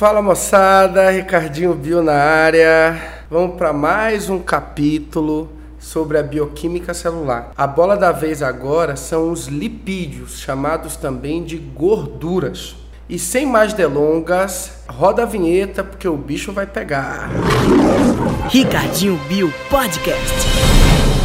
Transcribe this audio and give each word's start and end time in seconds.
Fala 0.00 0.22
moçada, 0.22 1.10
Ricardinho 1.10 1.74
Bio 1.74 2.02
na 2.02 2.14
área. 2.14 2.98
Vamos 3.30 3.56
para 3.56 3.70
mais 3.70 4.30
um 4.30 4.38
capítulo 4.38 5.52
sobre 5.78 6.16
a 6.16 6.22
bioquímica 6.22 6.94
celular. 6.94 7.52
A 7.54 7.66
bola 7.66 7.98
da 7.98 8.10
vez 8.10 8.42
agora 8.42 8.96
são 8.96 9.30
os 9.30 9.46
lipídios, 9.46 10.40
chamados 10.40 10.96
também 10.96 11.44
de 11.44 11.58
gorduras. 11.58 12.76
E 13.10 13.18
sem 13.18 13.44
mais 13.44 13.74
delongas, 13.74 14.72
roda 14.88 15.24
a 15.24 15.26
vinheta 15.26 15.84
porque 15.84 16.08
o 16.08 16.16
bicho 16.16 16.50
vai 16.50 16.64
pegar. 16.64 17.28
Ricardinho 18.48 19.20
Bio 19.28 19.52
Podcast. 19.68 20.79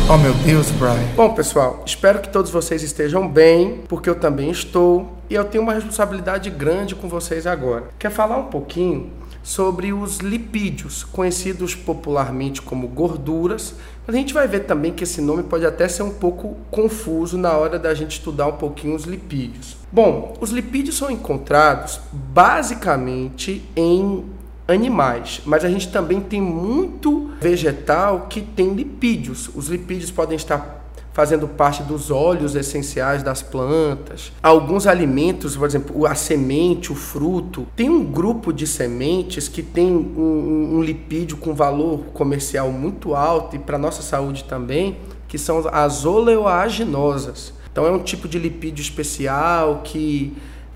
Oh 0.07 0.17
meu 0.17 0.35
Deus, 0.35 0.69
Brian. 0.69 1.15
Bom, 1.15 1.33
pessoal, 1.33 1.81
espero 1.83 2.19
que 2.19 2.29
todos 2.29 2.51
vocês 2.51 2.83
estejam 2.83 3.27
bem, 3.27 3.81
porque 3.88 4.07
eu 4.07 4.13
também 4.13 4.51
estou 4.51 5.11
e 5.27 5.33
eu 5.33 5.43
tenho 5.43 5.63
uma 5.63 5.73
responsabilidade 5.73 6.47
grande 6.51 6.93
com 6.93 7.09
vocês 7.09 7.47
agora. 7.47 7.85
Quer 7.97 8.11
falar 8.11 8.38
um 8.38 8.45
pouquinho 8.45 9.09
sobre 9.41 9.91
os 9.93 10.17
lipídios, 10.17 11.03
conhecidos 11.03 11.73
popularmente 11.73 12.61
como 12.61 12.88
gorduras. 12.88 13.73
A 14.07 14.11
gente 14.11 14.31
vai 14.31 14.47
ver 14.47 14.61
também 14.61 14.94
que 14.94 15.03
esse 15.03 15.21
nome 15.21 15.41
pode 15.41 15.66
até 15.66 15.88
ser 15.88 16.03
um 16.03 16.11
pouco 16.11 16.55
confuso 16.69 17.35
na 17.35 17.53
hora 17.53 17.80
da 17.80 17.95
gente 17.95 18.11
estudar 18.11 18.45
um 18.45 18.58
pouquinho 18.58 18.95
os 18.95 19.05
lipídios. 19.05 19.75
Bom, 19.91 20.35
os 20.39 20.52
lipídios 20.52 20.97
são 20.97 21.09
encontrados 21.09 21.99
basicamente 22.11 23.63
em 23.75 24.23
animais, 24.67 25.41
mas 25.45 25.63
a 25.63 25.69
gente 25.69 25.89
também 25.89 26.19
tem 26.19 26.41
muito 26.41 27.31
vegetal 27.39 28.27
que 28.29 28.41
tem 28.41 28.73
lipídios. 28.73 29.49
Os 29.53 29.67
lipídios 29.67 30.11
podem 30.11 30.35
estar 30.35 30.85
fazendo 31.15 31.47
parte 31.47 31.81
dos 31.81 32.11
óleos 32.11 32.55
essenciais 32.55 33.23
das 33.23 33.41
plantas. 33.41 34.33
Alguns 34.43 34.85
alimentos, 34.85 35.55
por 35.55 35.65
exemplo, 35.65 36.05
a 36.05 36.13
semente, 36.13 36.91
o 36.91 36.95
fruto, 36.95 37.65
tem 37.73 37.89
um 37.89 38.03
grupo 38.03 38.51
de 38.51 38.67
sementes 38.67 39.47
que 39.47 39.63
tem 39.63 39.93
um, 39.93 40.75
um 40.75 40.81
lipídio 40.81 41.38
com 41.38 41.53
valor 41.53 41.99
comercial 42.13 42.69
muito 42.69 43.16
alto 43.16 43.55
e 43.55 43.59
para 43.59 43.77
nossa 43.77 44.02
saúde 44.02 44.44
também, 44.44 44.97
que 45.25 45.38
são 45.38 45.63
as 45.72 46.03
oleoaginosas. 46.03 47.53
Então 47.72 47.85
é 47.85 47.91
um 47.91 48.00
tipo 48.00 48.27
de 48.27 48.38
lipídio 48.38 48.81
especial 48.81 49.83
que 49.85 50.35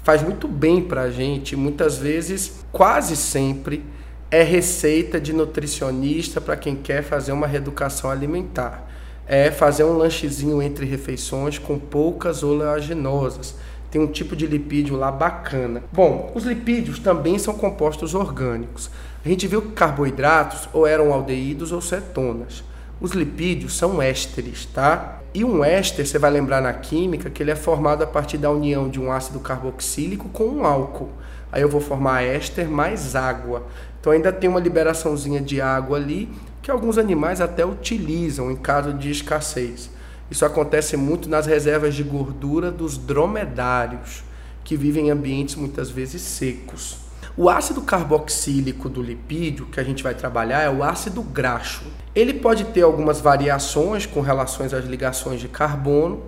faz 0.09 0.23
muito 0.23 0.47
bem 0.47 0.81
para 0.81 1.01
a 1.01 1.11
gente. 1.11 1.55
Muitas 1.55 1.99
vezes, 1.99 2.65
quase 2.71 3.15
sempre, 3.15 3.85
é 4.31 4.41
receita 4.41 5.21
de 5.21 5.31
nutricionista 5.31 6.41
para 6.41 6.57
quem 6.57 6.75
quer 6.75 7.03
fazer 7.03 7.31
uma 7.31 7.45
reeducação 7.45 8.09
alimentar 8.09 8.89
é 9.27 9.51
fazer 9.51 9.83
um 9.83 9.95
lanchezinho 9.95 10.59
entre 10.59 10.87
refeições 10.87 11.59
com 11.59 11.77
poucas 11.77 12.41
oleaginosas. 12.41 13.53
Tem 13.91 14.01
um 14.01 14.07
tipo 14.07 14.35
de 14.35 14.47
lipídio 14.47 14.95
lá 14.95 15.11
bacana. 15.11 15.83
Bom, 15.93 16.31
os 16.33 16.43
lipídios 16.43 16.97
também 16.97 17.37
são 17.37 17.53
compostos 17.53 18.15
orgânicos. 18.15 18.89
A 19.23 19.29
gente 19.29 19.45
viu 19.45 19.61
que 19.61 19.73
carboidratos 19.73 20.67
ou 20.73 20.87
eram 20.87 21.13
aldeídos 21.13 21.71
ou 21.71 21.79
cetonas. 21.79 22.63
Os 23.01 23.11
lipídios 23.11 23.77
são 23.77 24.01
ésteres, 24.01 24.65
tá? 24.65 25.19
E 25.33 25.45
um 25.45 25.63
éster, 25.63 26.05
você 26.05 26.19
vai 26.19 26.31
lembrar 26.31 26.61
na 26.61 26.73
química 26.73 27.29
que 27.29 27.41
ele 27.41 27.51
é 27.51 27.55
formado 27.55 28.03
a 28.03 28.07
partir 28.07 28.37
da 28.37 28.51
união 28.51 28.89
de 28.89 28.99
um 28.99 29.11
ácido 29.11 29.39
carboxílico 29.39 30.27
com 30.29 30.45
um 30.45 30.65
álcool. 30.65 31.09
Aí 31.51 31.61
eu 31.61 31.69
vou 31.69 31.79
formar 31.79 32.23
éster 32.23 32.67
mais 32.67 33.15
água. 33.15 33.65
Então 33.99 34.11
ainda 34.11 34.33
tem 34.33 34.49
uma 34.49 34.59
liberaçãozinha 34.59 35.39
de 35.39 35.61
água 35.61 35.97
ali 35.97 36.29
que 36.61 36.69
alguns 36.69 36.97
animais 36.97 37.39
até 37.39 37.65
utilizam 37.65 38.51
em 38.51 38.55
caso 38.55 38.93
de 38.93 39.09
escassez. 39.09 39.89
Isso 40.29 40.45
acontece 40.45 40.97
muito 40.97 41.29
nas 41.29 41.45
reservas 41.45 41.95
de 41.95 42.03
gordura 42.03 42.69
dos 42.69 42.97
dromedários, 42.97 44.23
que 44.63 44.75
vivem 44.75 45.07
em 45.07 45.11
ambientes 45.11 45.55
muitas 45.55 45.89
vezes 45.89 46.21
secos. 46.21 47.08
O 47.37 47.49
ácido 47.49 47.81
carboxílico 47.81 48.89
do 48.89 49.01
lipídio 49.01 49.67
que 49.67 49.79
a 49.79 49.83
gente 49.83 50.03
vai 50.03 50.13
trabalhar 50.13 50.61
é 50.61 50.69
o 50.69 50.83
ácido 50.83 51.21
graxo. 51.21 51.83
Ele 52.13 52.33
pode 52.33 52.65
ter 52.65 52.81
algumas 52.81 53.21
variações 53.21 54.05
com 54.05 54.21
relações 54.21 54.73
às 54.73 54.85
ligações 54.85 55.39
de 55.39 55.47
carbono, 55.47 56.23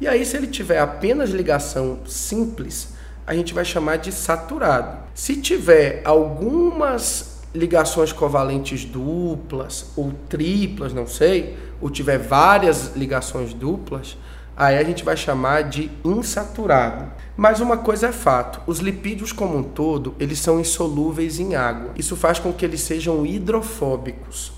e 0.00 0.08
aí 0.08 0.24
se 0.24 0.36
ele 0.36 0.46
tiver 0.46 0.78
apenas 0.78 1.30
ligação 1.30 2.00
simples, 2.06 2.94
a 3.26 3.34
gente 3.34 3.54
vai 3.54 3.64
chamar 3.64 3.96
de 3.96 4.12
saturado. 4.12 4.98
Se 5.14 5.36
tiver 5.36 6.02
algumas 6.04 7.36
ligações 7.54 8.12
covalentes 8.12 8.84
duplas 8.84 9.86
ou 9.96 10.12
triplas, 10.28 10.92
não 10.92 11.06
sei, 11.06 11.56
ou 11.80 11.90
tiver 11.90 12.18
várias 12.18 12.94
ligações 12.94 13.54
duplas, 13.54 14.16
aí 14.56 14.78
a 14.78 14.82
gente 14.82 15.04
vai 15.04 15.16
chamar 15.16 15.64
de 15.64 15.90
insaturado. 16.02 17.12
Mas 17.36 17.60
uma 17.60 17.76
coisa 17.76 18.08
é 18.08 18.12
fato, 18.12 18.62
os 18.66 18.78
lipídios 18.78 19.30
como 19.30 19.58
um 19.58 19.62
todo, 19.62 20.14
eles 20.18 20.38
são 20.38 20.58
insolúveis 20.58 21.38
em 21.38 21.54
água. 21.54 21.90
Isso 21.96 22.16
faz 22.16 22.38
com 22.38 22.52
que 22.52 22.64
eles 22.64 22.80
sejam 22.80 23.26
hidrofóbicos. 23.26 24.52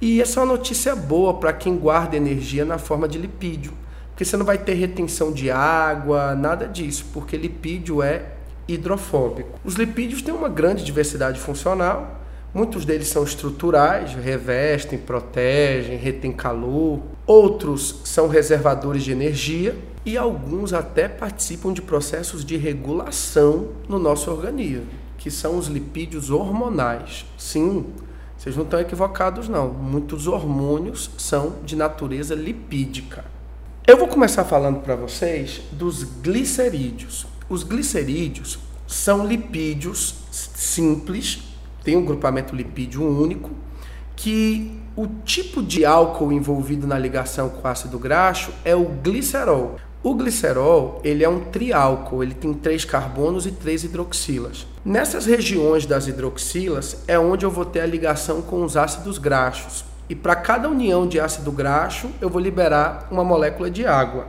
E 0.00 0.22
essa 0.22 0.38
é 0.38 0.42
uma 0.42 0.52
notícia 0.52 0.94
boa 0.94 1.34
para 1.34 1.52
quem 1.52 1.76
guarda 1.76 2.16
energia 2.16 2.64
na 2.64 2.78
forma 2.78 3.08
de 3.08 3.18
lipídio, 3.18 3.72
porque 4.10 4.24
você 4.24 4.36
não 4.36 4.46
vai 4.46 4.58
ter 4.58 4.74
retenção 4.74 5.32
de 5.32 5.50
água, 5.50 6.34
nada 6.34 6.68
disso, 6.68 7.06
porque 7.12 7.36
lipídio 7.36 8.02
é 8.02 8.26
hidrofóbico. 8.68 9.58
Os 9.64 9.74
lipídios 9.74 10.22
têm 10.22 10.34
uma 10.34 10.48
grande 10.48 10.84
diversidade 10.84 11.40
funcional, 11.40 12.21
Muitos 12.54 12.84
deles 12.84 13.08
são 13.08 13.24
estruturais, 13.24 14.12
revestem, 14.12 14.98
protegem, 14.98 15.96
retêm 15.96 16.32
calor. 16.32 17.00
Outros 17.26 18.00
são 18.04 18.28
reservadores 18.28 19.02
de 19.02 19.10
energia 19.10 19.74
e 20.04 20.18
alguns 20.18 20.74
até 20.74 21.08
participam 21.08 21.72
de 21.72 21.80
processos 21.80 22.44
de 22.44 22.58
regulação 22.58 23.68
no 23.88 23.98
nosso 23.98 24.30
organismo, 24.30 24.86
que 25.16 25.30
são 25.30 25.56
os 25.56 25.68
lipídios 25.68 26.28
hormonais. 26.28 27.24
Sim, 27.38 27.86
vocês 28.36 28.54
não 28.54 28.64
estão 28.64 28.80
equivocados 28.80 29.48
não. 29.48 29.68
Muitos 29.72 30.26
hormônios 30.26 31.10
são 31.16 31.54
de 31.64 31.74
natureza 31.74 32.34
lipídica. 32.34 33.24
Eu 33.86 33.96
vou 33.96 34.08
começar 34.08 34.44
falando 34.44 34.80
para 34.80 34.94
vocês 34.94 35.62
dos 35.72 36.04
glicerídeos. 36.04 37.26
Os 37.48 37.62
glicerídeos 37.62 38.58
são 38.86 39.26
lipídios 39.26 40.16
simples 40.30 41.51
tem 41.84 41.96
um 41.96 42.04
grupamento 42.04 42.54
lipídio 42.54 43.02
único, 43.02 43.50
que 44.16 44.78
o 44.94 45.06
tipo 45.24 45.62
de 45.62 45.84
álcool 45.84 46.32
envolvido 46.32 46.86
na 46.86 46.98
ligação 46.98 47.48
com 47.48 47.66
o 47.66 47.70
ácido 47.70 47.98
graxo 47.98 48.52
é 48.64 48.74
o 48.74 48.84
glicerol. 48.84 49.76
O 50.02 50.14
glicerol 50.14 51.00
ele 51.04 51.22
é 51.22 51.28
um 51.28 51.40
triálcool, 51.40 52.22
ele 52.22 52.34
tem 52.34 52.52
três 52.52 52.84
carbonos 52.84 53.46
e 53.46 53.52
três 53.52 53.84
hidroxilas. 53.84 54.66
Nessas 54.84 55.26
regiões 55.26 55.86
das 55.86 56.08
hidroxilas 56.08 57.04
é 57.06 57.18
onde 57.18 57.44
eu 57.46 57.50
vou 57.50 57.64
ter 57.64 57.80
a 57.80 57.86
ligação 57.86 58.42
com 58.42 58.64
os 58.64 58.76
ácidos 58.76 59.16
graxos. 59.16 59.84
E 60.08 60.14
para 60.14 60.34
cada 60.34 60.68
união 60.68 61.06
de 61.06 61.20
ácido 61.20 61.52
graxo, 61.52 62.10
eu 62.20 62.28
vou 62.28 62.40
liberar 62.40 63.06
uma 63.10 63.24
molécula 63.24 63.70
de 63.70 63.86
água. 63.86 64.26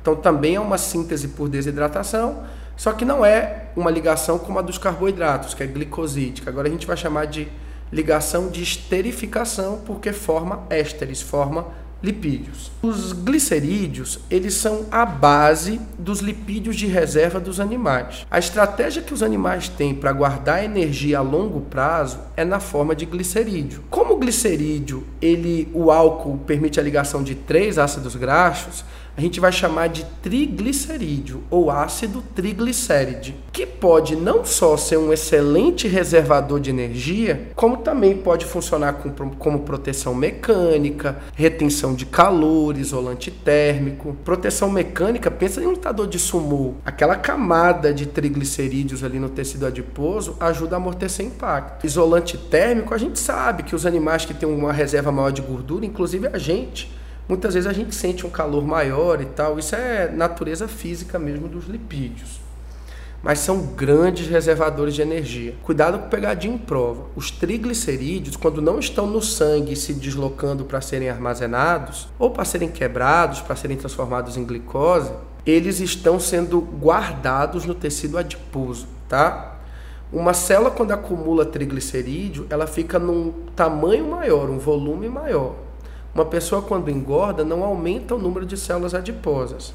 Então 0.00 0.16
também 0.16 0.56
é 0.56 0.60
uma 0.60 0.76
síntese 0.76 1.28
por 1.28 1.48
desidratação, 1.48 2.42
só 2.82 2.92
que 2.92 3.04
não 3.04 3.24
é 3.24 3.66
uma 3.76 3.92
ligação 3.92 4.40
como 4.40 4.58
a 4.58 4.62
dos 4.62 4.76
carboidratos, 4.76 5.54
que 5.54 5.62
é 5.62 5.66
glicosídica. 5.68 6.50
Agora 6.50 6.66
a 6.66 6.70
gente 6.72 6.84
vai 6.84 6.96
chamar 6.96 7.28
de 7.28 7.46
ligação 7.92 8.48
de 8.48 8.60
esterificação, 8.60 9.82
porque 9.86 10.12
forma 10.12 10.64
ésteres, 10.68 11.22
forma 11.22 11.68
lipídios. 12.02 12.72
Os 12.82 13.12
glicerídeos, 13.12 14.18
eles 14.28 14.54
são 14.54 14.86
a 14.90 15.06
base 15.06 15.80
dos 15.96 16.18
lipídios 16.18 16.74
de 16.74 16.88
reserva 16.88 17.38
dos 17.38 17.60
animais. 17.60 18.26
A 18.28 18.40
estratégia 18.40 19.00
que 19.00 19.14
os 19.14 19.22
animais 19.22 19.68
têm 19.68 19.94
para 19.94 20.12
guardar 20.12 20.64
energia 20.64 21.18
a 21.18 21.22
longo 21.22 21.60
prazo 21.60 22.18
é 22.36 22.44
na 22.44 22.58
forma 22.58 22.96
de 22.96 23.06
glicerídeo. 23.06 23.84
Como 23.90 24.14
o 24.14 24.18
glicerídeo, 24.18 25.06
ele, 25.20 25.70
o 25.72 25.92
álcool 25.92 26.38
permite 26.38 26.80
a 26.80 26.82
ligação 26.82 27.22
de 27.22 27.36
três 27.36 27.78
ácidos 27.78 28.16
graxos, 28.16 28.84
a 29.16 29.20
gente 29.20 29.40
vai 29.40 29.52
chamar 29.52 29.88
de 29.88 30.04
triglicerídeo 30.22 31.42
ou 31.50 31.70
ácido 31.70 32.22
triglicéride, 32.34 33.34
que 33.52 33.66
pode 33.66 34.16
não 34.16 34.44
só 34.44 34.76
ser 34.76 34.96
um 34.96 35.12
excelente 35.12 35.86
reservador 35.86 36.58
de 36.58 36.70
energia, 36.70 37.48
como 37.54 37.78
também 37.78 38.16
pode 38.16 38.46
funcionar 38.46 38.94
como 39.38 39.60
proteção 39.60 40.14
mecânica, 40.14 41.18
retenção 41.34 41.94
de 41.94 42.06
calor, 42.06 42.78
isolante 42.78 43.30
térmico. 43.30 44.16
Proteção 44.24 44.70
mecânica, 44.70 45.30
pensa 45.30 45.60
em 45.60 45.66
um 45.66 45.72
lutador 45.72 46.06
de 46.06 46.18
sumô. 46.18 46.74
Aquela 46.84 47.16
camada 47.16 47.92
de 47.92 48.06
triglicerídeos 48.06 49.04
ali 49.04 49.18
no 49.18 49.28
tecido 49.28 49.66
adiposo 49.66 50.36
ajuda 50.40 50.76
a 50.76 50.78
amortecer 50.78 51.26
impacto. 51.26 51.84
Isolante 51.84 52.38
térmico, 52.38 52.94
a 52.94 52.98
gente 52.98 53.18
sabe 53.18 53.62
que 53.62 53.74
os 53.74 53.84
animais 53.84 54.24
que 54.24 54.32
têm 54.32 54.48
uma 54.48 54.72
reserva 54.72 55.12
maior 55.12 55.30
de 55.30 55.42
gordura, 55.42 55.84
inclusive 55.84 56.28
a 56.32 56.38
gente, 56.38 56.90
muitas 57.32 57.54
vezes 57.54 57.66
a 57.66 57.72
gente 57.72 57.94
sente 57.94 58.26
um 58.26 58.30
calor 58.30 58.62
maior 58.62 59.22
e 59.22 59.24
tal. 59.24 59.58
Isso 59.58 59.74
é 59.74 60.06
natureza 60.10 60.68
física 60.68 61.18
mesmo 61.18 61.48
dos 61.48 61.64
lipídios. 61.64 62.42
Mas 63.22 63.38
são 63.38 63.68
grandes 63.68 64.26
reservadores 64.26 64.94
de 64.94 65.00
energia. 65.00 65.54
Cuidado 65.62 65.98
com 65.98 66.08
pegadinha 66.10 66.54
em 66.54 66.58
prova. 66.58 67.06
Os 67.16 67.30
triglicerídeos, 67.30 68.36
quando 68.36 68.60
não 68.60 68.78
estão 68.78 69.06
no 69.06 69.22
sangue 69.22 69.74
se 69.76 69.94
deslocando 69.94 70.64
para 70.64 70.82
serem 70.82 71.08
armazenados, 71.08 72.06
ou 72.18 72.30
para 72.30 72.44
serem 72.44 72.68
quebrados, 72.68 73.40
para 73.40 73.56
serem 73.56 73.78
transformados 73.78 74.36
em 74.36 74.44
glicose, 74.44 75.12
eles 75.46 75.80
estão 75.80 76.20
sendo 76.20 76.60
guardados 76.60 77.64
no 77.64 77.74
tecido 77.74 78.18
adiposo, 78.18 78.86
tá? 79.08 79.56
Uma 80.12 80.34
célula, 80.34 80.70
quando 80.70 80.92
acumula 80.92 81.46
triglicerídeo, 81.46 82.46
ela 82.50 82.66
fica 82.66 82.98
num 82.98 83.32
tamanho 83.56 84.10
maior, 84.10 84.50
um 84.50 84.58
volume 84.58 85.08
maior. 85.08 85.54
Uma 86.14 86.24
pessoa, 86.26 86.60
quando 86.60 86.90
engorda, 86.90 87.44
não 87.44 87.64
aumenta 87.64 88.14
o 88.14 88.18
número 88.18 88.44
de 88.44 88.56
células 88.56 88.94
adiposas, 88.94 89.72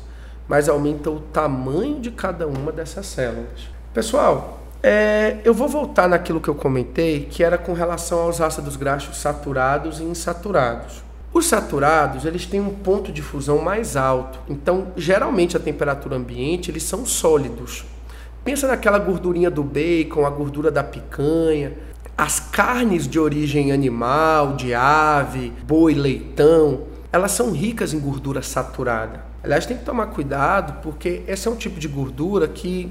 mas 0.48 0.70
aumenta 0.70 1.10
o 1.10 1.20
tamanho 1.20 2.00
de 2.00 2.12
cada 2.12 2.48
uma 2.48 2.72
dessas 2.72 3.08
células. 3.08 3.70
Pessoal, 3.94 4.60
é, 4.84 5.38
eu 5.44 5.54
vou 5.54 5.68
voltar 5.68 6.08
naquilo 6.08 6.40
que 6.40 6.48
eu 6.48 6.54
comentei, 6.54 7.26
que 7.32 7.44
era 7.44 7.58
com 7.58 7.74
relação 7.74 8.20
aos 8.20 8.40
ácidos 8.40 8.76
graxos 8.76 9.18
saturados 9.18 10.00
e 10.00 10.04
insaturados. 10.04 11.04
Os 11.34 11.48
saturados, 11.48 12.26
eles 12.26 12.46
têm 12.46 12.62
um 12.62 12.70
ponto 12.70 13.12
de 13.12 13.22
fusão 13.22 13.58
mais 13.58 13.98
alto. 13.98 14.40
Então, 14.48 14.88
geralmente 14.96 15.58
a 15.58 15.60
temperatura 15.60 16.16
ambiente, 16.16 16.70
eles 16.70 16.84
são 16.84 17.06
sólidos. 17.06 17.86
Pensa 18.44 18.68
naquela 18.68 18.98
gordurinha 18.98 19.52
do 19.52 19.64
bacon, 19.64 20.26
a 20.26 20.30
gordura 20.30 20.72
da 20.72 20.84
picanha, 20.84 21.74
as 22.18 22.40
carnes 22.40 23.08
de 23.08 23.20
origem 23.20 23.72
animal, 23.72 24.56
de 24.56 24.74
ave, 24.74 25.54
boi, 25.68 25.94
leitão, 25.94 26.86
elas 27.14 27.32
são 27.32 27.52
ricas 27.52 27.94
em 27.94 28.00
gordura 28.00 28.42
saturada. 28.42 29.24
Aliás, 29.44 29.68
tem 29.68 29.78
que 29.78 29.86
tomar 29.86 30.08
cuidado 30.08 30.82
porque 30.82 31.22
esse 31.28 31.48
é 31.48 31.52
um 31.52 31.56
tipo 31.56 31.80
de 31.80 31.88
gordura 31.88 32.48
que 32.48 32.90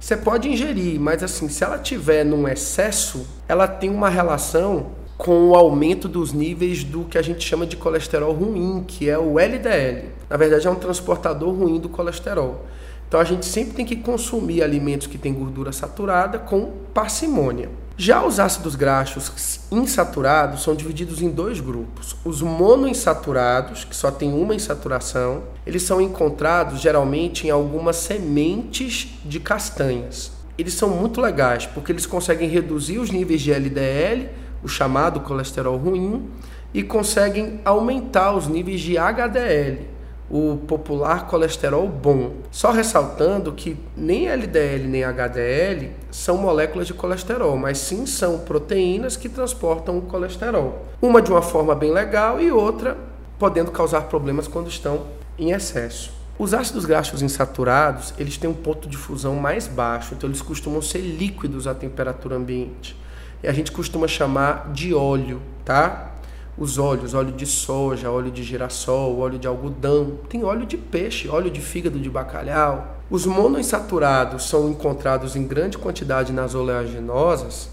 você 0.00 0.16
pode 0.16 0.48
ingerir, 0.48 0.98
mas 0.98 1.22
assim, 1.22 1.48
se 1.48 1.62
ela 1.62 1.78
tiver 1.78 2.24
num 2.24 2.48
excesso, 2.48 3.26
ela 3.46 3.68
tem 3.68 3.90
uma 3.90 4.08
relação 4.08 4.92
com 5.16 5.50
o 5.50 5.54
aumento 5.54 6.08
dos 6.08 6.32
níveis 6.32 6.82
do 6.82 7.04
que 7.04 7.18
a 7.18 7.22
gente 7.22 7.46
chama 7.46 7.66
de 7.66 7.76
colesterol 7.76 8.32
ruim, 8.32 8.82
que 8.86 9.08
é 9.08 9.18
o 9.18 9.38
LDL. 9.38 10.08
Na 10.28 10.36
verdade, 10.36 10.66
é 10.66 10.70
um 10.70 10.74
transportador 10.74 11.54
ruim 11.54 11.78
do 11.78 11.88
colesterol. 11.88 12.64
Então 13.06 13.20
a 13.20 13.24
gente 13.24 13.44
sempre 13.46 13.74
tem 13.74 13.84
que 13.84 13.96
consumir 13.96 14.62
alimentos 14.62 15.06
que 15.06 15.18
têm 15.18 15.32
gordura 15.32 15.70
saturada 15.70 16.38
com 16.38 16.72
parcimônia. 16.92 17.83
Já 17.96 18.26
os 18.26 18.40
ácidos 18.40 18.74
graxos 18.74 19.60
insaturados 19.70 20.64
são 20.64 20.74
divididos 20.74 21.22
em 21.22 21.30
dois 21.30 21.60
grupos. 21.60 22.16
Os 22.24 22.42
monoinsaturados, 22.42 23.84
que 23.84 23.94
só 23.94 24.10
tem 24.10 24.32
uma 24.32 24.52
insaturação, 24.52 25.44
eles 25.64 25.84
são 25.84 26.00
encontrados 26.00 26.80
geralmente 26.80 27.46
em 27.46 27.50
algumas 27.50 27.94
sementes 27.94 29.14
de 29.24 29.38
castanhas. 29.38 30.32
Eles 30.58 30.74
são 30.74 30.88
muito 30.88 31.20
legais 31.20 31.66
porque 31.66 31.92
eles 31.92 32.04
conseguem 32.04 32.48
reduzir 32.48 32.98
os 32.98 33.12
níveis 33.12 33.40
de 33.40 33.52
LDL, 33.52 34.28
o 34.60 34.66
chamado 34.66 35.20
colesterol 35.20 35.76
ruim, 35.76 36.28
e 36.72 36.82
conseguem 36.82 37.60
aumentar 37.64 38.34
os 38.34 38.48
níveis 38.48 38.80
de 38.80 38.98
HDL, 38.98 39.86
o 40.30 40.56
popular 40.66 41.26
colesterol 41.26 41.88
bom. 41.88 42.32
Só 42.50 42.70
ressaltando 42.70 43.52
que 43.52 43.76
nem 43.96 44.28
LDL 44.28 44.88
nem 44.88 45.04
HDL 45.04 45.90
são 46.10 46.36
moléculas 46.38 46.86
de 46.86 46.94
colesterol, 46.94 47.56
mas 47.56 47.78
sim 47.78 48.06
são 48.06 48.38
proteínas 48.38 49.16
que 49.16 49.28
transportam 49.28 49.98
o 49.98 50.02
colesterol. 50.02 50.86
Uma 51.00 51.20
de 51.20 51.30
uma 51.30 51.42
forma 51.42 51.74
bem 51.74 51.92
legal 51.92 52.40
e 52.40 52.50
outra 52.50 52.96
podendo 53.38 53.70
causar 53.70 54.02
problemas 54.02 54.48
quando 54.48 54.68
estão 54.68 55.02
em 55.38 55.50
excesso. 55.50 56.12
Os 56.36 56.52
ácidos 56.52 56.84
graxos 56.84 57.22
insaturados, 57.22 58.12
eles 58.18 58.36
têm 58.36 58.50
um 58.50 58.54
ponto 58.54 58.88
de 58.88 58.96
fusão 58.96 59.36
mais 59.36 59.68
baixo, 59.68 60.14
então 60.14 60.28
eles 60.28 60.42
costumam 60.42 60.82
ser 60.82 60.98
líquidos 60.98 61.66
à 61.66 61.74
temperatura 61.74 62.36
ambiente. 62.36 62.96
E 63.42 63.46
a 63.46 63.52
gente 63.52 63.70
costuma 63.70 64.08
chamar 64.08 64.72
de 64.72 64.94
óleo, 64.94 65.40
tá? 65.64 66.13
Os 66.56 66.78
óleos, 66.78 67.14
óleo 67.14 67.32
de 67.32 67.46
soja, 67.46 68.10
óleo 68.10 68.30
de 68.30 68.42
girassol, 68.42 69.18
óleo 69.18 69.38
de 69.38 69.46
algodão, 69.46 70.18
tem 70.28 70.44
óleo 70.44 70.64
de 70.64 70.76
peixe, 70.76 71.28
óleo 71.28 71.50
de 71.50 71.60
fígado 71.60 71.98
de 71.98 72.08
bacalhau. 72.08 72.96
Os 73.10 73.26
monoinsaturados 73.26 74.48
são 74.48 74.70
encontrados 74.70 75.34
em 75.34 75.46
grande 75.46 75.76
quantidade 75.76 76.32
nas 76.32 76.54
oleaginosas, 76.54 77.68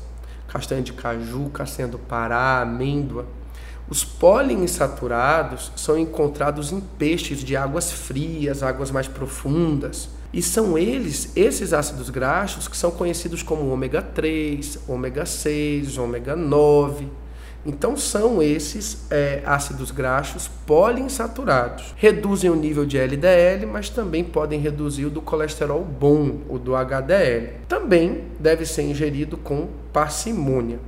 castanha 0.48 0.82
de 0.82 0.94
caju, 0.94 1.50
castanha 1.50 1.88
do 1.88 2.00
Pará, 2.00 2.62
amêndoa. 2.62 3.26
Os 3.88 4.04
poliinsaturados 4.04 5.72
são 5.76 5.98
encontrados 5.98 6.72
em 6.72 6.80
peixes 6.80 7.44
de 7.44 7.56
águas 7.56 7.92
frias, 7.92 8.64
águas 8.64 8.90
mais 8.90 9.08
profundas. 9.08 10.10
E 10.34 10.42
são 10.42 10.78
eles, 10.78 11.32
esses 11.36 11.74
ácidos 11.74 12.10
graxos, 12.10 12.68
que 12.68 12.78
são 12.78 12.90
conhecidos 12.90 13.44
como 13.44 13.70
ômega 13.70 14.02
3, 14.02 14.80
ômega 14.88 15.26
6, 15.26 15.98
ômega 15.98 16.38
9, 16.38 17.08
então 17.66 17.96
são 17.96 18.42
esses 18.42 19.06
é, 19.12 19.42
ácidos 19.46 19.92
graxos 19.92 20.50
poliinsaturados. 20.66 21.94
Reduzem 21.96 22.50
o 22.50 22.56
nível 22.56 22.86
de 22.86 22.98
LDL, 22.98 23.66
mas 23.68 23.90
também 23.90 24.24
podem 24.24 24.60
reduzir 24.60 25.06
o 25.06 25.10
do 25.10 25.22
colesterol 25.22 25.84
bom, 25.84 26.40
o 26.50 26.58
do 26.58 26.76
HDL. 26.76 27.54
Também 27.68 28.24
deve 28.40 28.66
ser 28.66 28.84
ingerido 28.84 29.38
com 29.38 29.68
parcimônia. 29.94 30.80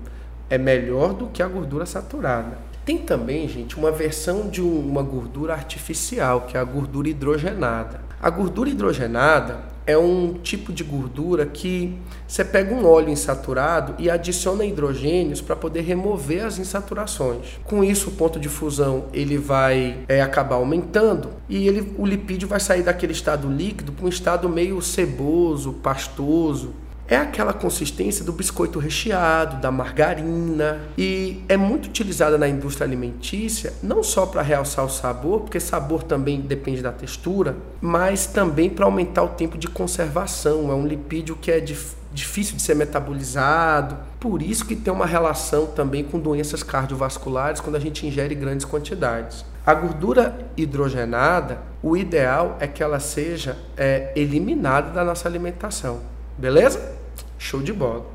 É 0.50 0.58
melhor 0.58 1.14
do 1.14 1.28
que 1.28 1.44
a 1.44 1.48
gordura 1.48 1.86
saturada. 1.86 2.58
Tem 2.86 2.98
também, 2.98 3.48
gente, 3.48 3.78
uma 3.78 3.92
versão 3.92 4.50
de 4.50 4.62
uma 4.62 5.02
gordura 5.02 5.54
artificial, 5.54 6.42
que 6.42 6.58
é 6.58 6.60
a 6.60 6.66
gordura 6.66 7.08
hidrogenada. 7.08 8.02
A 8.24 8.30
gordura 8.30 8.70
hidrogenada 8.70 9.66
é 9.86 9.98
um 9.98 10.36
tipo 10.36 10.72
de 10.72 10.82
gordura 10.82 11.46
que 11.46 11.94
você 12.26 12.46
pega 12.46 12.74
um 12.74 12.86
óleo 12.86 13.10
insaturado 13.10 13.96
e 14.00 14.10
adiciona 14.10 14.64
hidrogênios 14.64 15.42
para 15.42 15.58
poder 15.58 15.82
remover 15.82 16.46
as 16.46 16.58
insaturações. 16.58 17.60
Com 17.66 17.84
isso, 17.84 18.12
o 18.12 18.14
ponto 18.14 18.40
de 18.40 18.48
fusão 18.48 19.08
ele 19.12 19.38
vai 19.38 20.06
é, 20.08 20.22
acabar 20.22 20.56
aumentando 20.56 21.32
e 21.50 21.68
ele, 21.68 21.94
o 21.98 22.06
lipídio 22.06 22.48
vai 22.48 22.62
sair 22.62 22.82
daquele 22.84 23.12
estado 23.12 23.50
líquido 23.50 23.92
para 23.92 24.06
um 24.06 24.10
estado 24.10 24.48
meio 24.48 24.82
ceboso, 24.82 25.74
pastoso, 25.74 26.74
é 27.14 27.18
aquela 27.18 27.54
consistência 27.54 28.26
do 28.26 28.34
biscoito 28.34 28.80
recheado, 28.80 29.62
da 29.62 29.72
margarina 29.72 30.82
e 30.98 31.44
é 31.48 31.56
muito 31.56 31.86
utilizada 31.86 32.38
na 32.38 32.48
indústria 32.48 32.86
alimentícia, 32.86 33.74
não 33.82 34.04
só 34.04 34.26
para 34.26 34.42
realçar 34.42 34.84
o 34.84 34.90
sabor, 34.90 35.42
porque 35.42 35.60
sabor 35.60 36.04
também 36.04 36.42
depende 36.42 36.82
da 36.82 36.92
textura, 36.92 37.56
mas 37.80 38.26
também 38.26 38.70
para 38.70 38.86
aumentar 38.86 39.24
o 39.24 39.30
tempo 39.30 39.58
de 39.58 39.68
conservação. 39.68 40.72
É 40.72 40.74
um 40.74 40.86
lipídio 40.86 41.36
que 41.36 41.52
é 41.52 41.60
dif 41.60 41.96
difícil 42.14 42.56
de 42.56 42.62
ser 42.62 42.76
metabolizado, 42.76 43.98
por 44.20 44.44
isso 44.44 44.66
que 44.66 44.76
tem 44.76 44.94
uma 44.94 45.08
relação 45.08 45.66
também 45.66 46.04
com 46.04 46.20
doenças 46.20 46.62
cardiovasculares 46.62 47.60
quando 47.60 47.76
a 47.76 47.80
gente 47.80 48.06
ingere 48.06 48.36
grandes 48.36 48.68
quantidades. 48.68 49.44
A 49.66 49.74
gordura 49.74 50.38
hidrogenada, 50.56 51.58
o 51.82 51.98
ideal 51.98 52.56
é 52.60 52.68
que 52.68 52.84
ela 52.84 53.00
seja 53.00 53.58
é, 53.76 54.12
eliminada 54.16 54.92
da 54.92 55.04
nossa 55.04 55.28
alimentação. 55.28 56.02
Beleza? 56.38 57.03
Show 57.44 57.62
de 57.62 57.74
bola. 57.74 58.06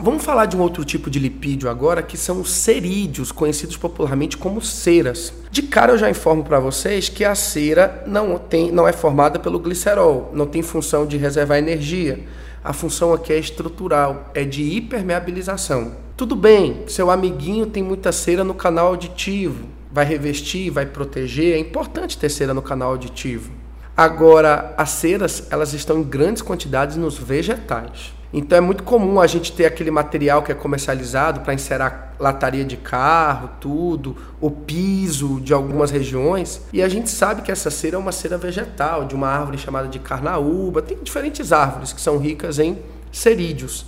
Vamos 0.00 0.24
falar 0.24 0.46
de 0.46 0.56
um 0.56 0.62
outro 0.62 0.82
tipo 0.82 1.10
de 1.10 1.18
lipídio 1.18 1.68
agora, 1.68 2.02
que 2.02 2.16
são 2.16 2.40
os 2.40 2.50
cerídeos, 2.50 3.30
conhecidos 3.30 3.76
popularmente 3.76 4.38
como 4.38 4.62
ceras. 4.62 5.30
De 5.50 5.60
cara 5.60 5.92
eu 5.92 5.98
já 5.98 6.08
informo 6.08 6.42
para 6.42 6.58
vocês 6.58 7.06
que 7.06 7.22
a 7.22 7.34
cera 7.34 8.02
não, 8.06 8.38
tem, 8.38 8.72
não 8.72 8.88
é 8.88 8.92
formada 8.92 9.38
pelo 9.38 9.58
glicerol, 9.58 10.30
não 10.32 10.46
tem 10.46 10.62
função 10.62 11.04
de 11.04 11.18
reservar 11.18 11.58
energia. 11.58 12.24
A 12.64 12.72
função 12.72 13.12
aqui 13.12 13.30
é 13.30 13.38
estrutural, 13.38 14.30
é 14.32 14.42
de 14.42 14.62
hipermeabilização. 14.62 15.92
Tudo 16.16 16.34
bem, 16.34 16.84
seu 16.86 17.10
amiguinho 17.10 17.66
tem 17.66 17.82
muita 17.82 18.10
cera 18.10 18.42
no 18.42 18.54
canal 18.54 18.86
auditivo, 18.86 19.68
vai 19.92 20.06
revestir, 20.06 20.70
vai 20.70 20.86
proteger, 20.86 21.54
é 21.54 21.58
importante 21.58 22.16
ter 22.16 22.30
cera 22.30 22.54
no 22.54 22.62
canal 22.62 22.92
auditivo. 22.92 23.52
Agora, 23.94 24.74
as 24.78 24.90
ceras, 24.90 25.46
elas 25.50 25.74
estão 25.74 25.98
em 25.98 26.04
grandes 26.04 26.40
quantidades 26.40 26.96
nos 26.96 27.18
vegetais. 27.18 28.16
Então 28.32 28.58
é 28.58 28.60
muito 28.60 28.82
comum 28.82 29.20
a 29.20 29.26
gente 29.26 29.52
ter 29.52 29.64
aquele 29.64 29.90
material 29.90 30.42
que 30.42 30.52
é 30.52 30.54
comercializado 30.54 31.40
para 31.40 31.54
encerar 31.54 32.14
lataria 32.18 32.64
de 32.64 32.76
carro, 32.76 33.50
tudo, 33.60 34.16
o 34.40 34.50
piso 34.50 35.40
de 35.40 35.54
algumas 35.54 35.90
regiões. 35.90 36.60
E 36.72 36.82
a 36.82 36.88
gente 36.88 37.08
sabe 37.08 37.42
que 37.42 37.50
essa 37.50 37.70
cera 37.70 37.96
é 37.96 37.98
uma 37.98 38.12
cera 38.12 38.36
vegetal, 38.36 39.06
de 39.06 39.14
uma 39.14 39.28
árvore 39.28 39.56
chamada 39.56 39.88
de 39.88 39.98
carnaúba. 39.98 40.82
Tem 40.82 40.98
diferentes 41.02 41.52
árvores 41.52 41.92
que 41.92 42.00
são 42.00 42.18
ricas 42.18 42.58
em 42.58 42.78
cerídeos. 43.10 43.86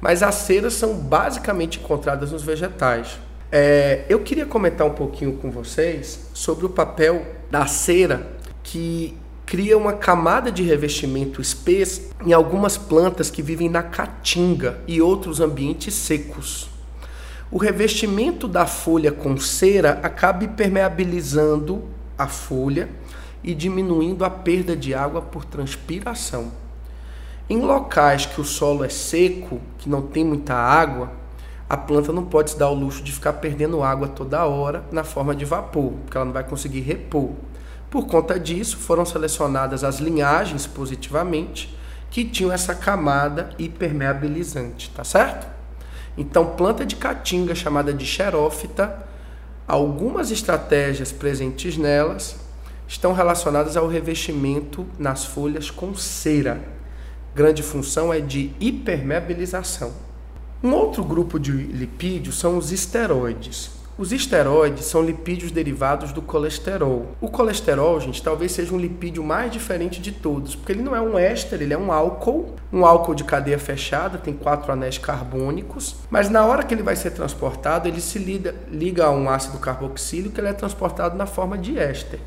Mas 0.00 0.22
as 0.22 0.36
ceras 0.36 0.74
são 0.74 0.94
basicamente 0.94 1.78
encontradas 1.78 2.30
nos 2.30 2.42
vegetais. 2.42 3.18
É, 3.52 4.04
eu 4.08 4.20
queria 4.20 4.46
comentar 4.46 4.86
um 4.86 4.94
pouquinho 4.94 5.32
com 5.32 5.50
vocês 5.50 6.30
sobre 6.32 6.64
o 6.64 6.68
papel 6.68 7.26
da 7.50 7.66
cera 7.66 8.28
que 8.62 9.16
cria 9.50 9.76
uma 9.76 9.94
camada 9.94 10.52
de 10.52 10.62
revestimento 10.62 11.40
espessa 11.40 12.02
em 12.24 12.32
algumas 12.32 12.78
plantas 12.78 13.32
que 13.32 13.42
vivem 13.42 13.68
na 13.68 13.82
caatinga 13.82 14.78
e 14.86 15.02
outros 15.02 15.40
ambientes 15.40 15.92
secos. 15.92 16.70
O 17.50 17.58
revestimento 17.58 18.46
da 18.46 18.64
folha 18.64 19.10
com 19.10 19.36
cera 19.38 19.98
acaba 20.04 20.46
permeabilizando 20.46 21.82
a 22.16 22.28
folha 22.28 22.88
e 23.42 23.52
diminuindo 23.52 24.24
a 24.24 24.30
perda 24.30 24.76
de 24.76 24.94
água 24.94 25.20
por 25.20 25.44
transpiração. 25.44 26.52
Em 27.48 27.58
locais 27.58 28.26
que 28.26 28.40
o 28.40 28.44
solo 28.44 28.84
é 28.84 28.88
seco, 28.88 29.60
que 29.78 29.88
não 29.88 30.02
tem 30.02 30.24
muita 30.24 30.54
água, 30.54 31.10
a 31.68 31.76
planta 31.76 32.12
não 32.12 32.24
pode 32.24 32.52
se 32.52 32.56
dar 32.56 32.70
o 32.70 32.74
luxo 32.74 33.02
de 33.02 33.10
ficar 33.10 33.32
perdendo 33.32 33.82
água 33.82 34.06
toda 34.06 34.46
hora 34.46 34.84
na 34.92 35.02
forma 35.02 35.34
de 35.34 35.44
vapor, 35.44 35.94
porque 36.04 36.16
ela 36.16 36.26
não 36.26 36.32
vai 36.32 36.44
conseguir 36.44 36.82
repor. 36.82 37.30
Por 37.90 38.06
conta 38.06 38.38
disso, 38.38 38.76
foram 38.76 39.04
selecionadas 39.04 39.82
as 39.82 39.98
linhagens 39.98 40.64
positivamente 40.64 41.76
que 42.08 42.24
tinham 42.24 42.52
essa 42.52 42.74
camada 42.74 43.50
hipermeabilizante, 43.58 44.90
tá 44.90 45.02
certo? 45.02 45.48
Então, 46.16 46.54
planta 46.54 46.86
de 46.86 46.94
caatinga 46.94 47.54
chamada 47.54 47.92
de 47.92 48.06
xerófita, 48.06 49.06
algumas 49.66 50.30
estratégias 50.30 51.10
presentes 51.10 51.76
nelas 51.76 52.36
estão 52.86 53.12
relacionadas 53.12 53.76
ao 53.76 53.88
revestimento 53.88 54.86
nas 54.98 55.24
folhas 55.24 55.70
com 55.70 55.94
cera. 55.94 56.62
Grande 57.34 57.62
função 57.62 58.12
é 58.12 58.20
de 58.20 58.52
hipermeabilização. 58.60 59.92
Um 60.62 60.72
outro 60.72 61.02
grupo 61.04 61.38
de 61.38 61.52
lipídios 61.52 62.38
são 62.38 62.58
os 62.58 62.70
esteroides. 62.70 63.79
Os 64.00 64.12
esteroides 64.12 64.86
são 64.86 65.02
lipídios 65.02 65.52
derivados 65.52 66.10
do 66.10 66.22
colesterol. 66.22 67.08
O 67.20 67.28
colesterol, 67.28 68.00
gente, 68.00 68.22
talvez 68.22 68.50
seja 68.52 68.74
um 68.74 68.78
lipídio 68.78 69.22
mais 69.22 69.52
diferente 69.52 70.00
de 70.00 70.10
todos, 70.10 70.56
porque 70.56 70.72
ele 70.72 70.80
não 70.80 70.96
é 70.96 71.02
um 71.02 71.18
éster, 71.18 71.60
ele 71.60 71.74
é 71.74 71.76
um 71.76 71.92
álcool, 71.92 72.54
um 72.72 72.86
álcool 72.86 73.14
de 73.14 73.24
cadeia 73.24 73.58
fechada, 73.58 74.16
tem 74.16 74.32
quatro 74.32 74.72
anéis 74.72 74.96
carbônicos, 74.96 75.96
mas 76.08 76.30
na 76.30 76.46
hora 76.46 76.62
que 76.62 76.72
ele 76.72 76.82
vai 76.82 76.96
ser 76.96 77.10
transportado, 77.10 77.88
ele 77.88 78.00
se 78.00 78.18
liga, 78.18 78.54
liga 78.70 79.04
a 79.04 79.10
um 79.10 79.28
ácido 79.28 79.58
carboxílico, 79.58 80.40
ele 80.40 80.48
é 80.48 80.54
transportado 80.54 81.14
na 81.14 81.26
forma 81.26 81.58
de 81.58 81.78
éster. 81.78 82.20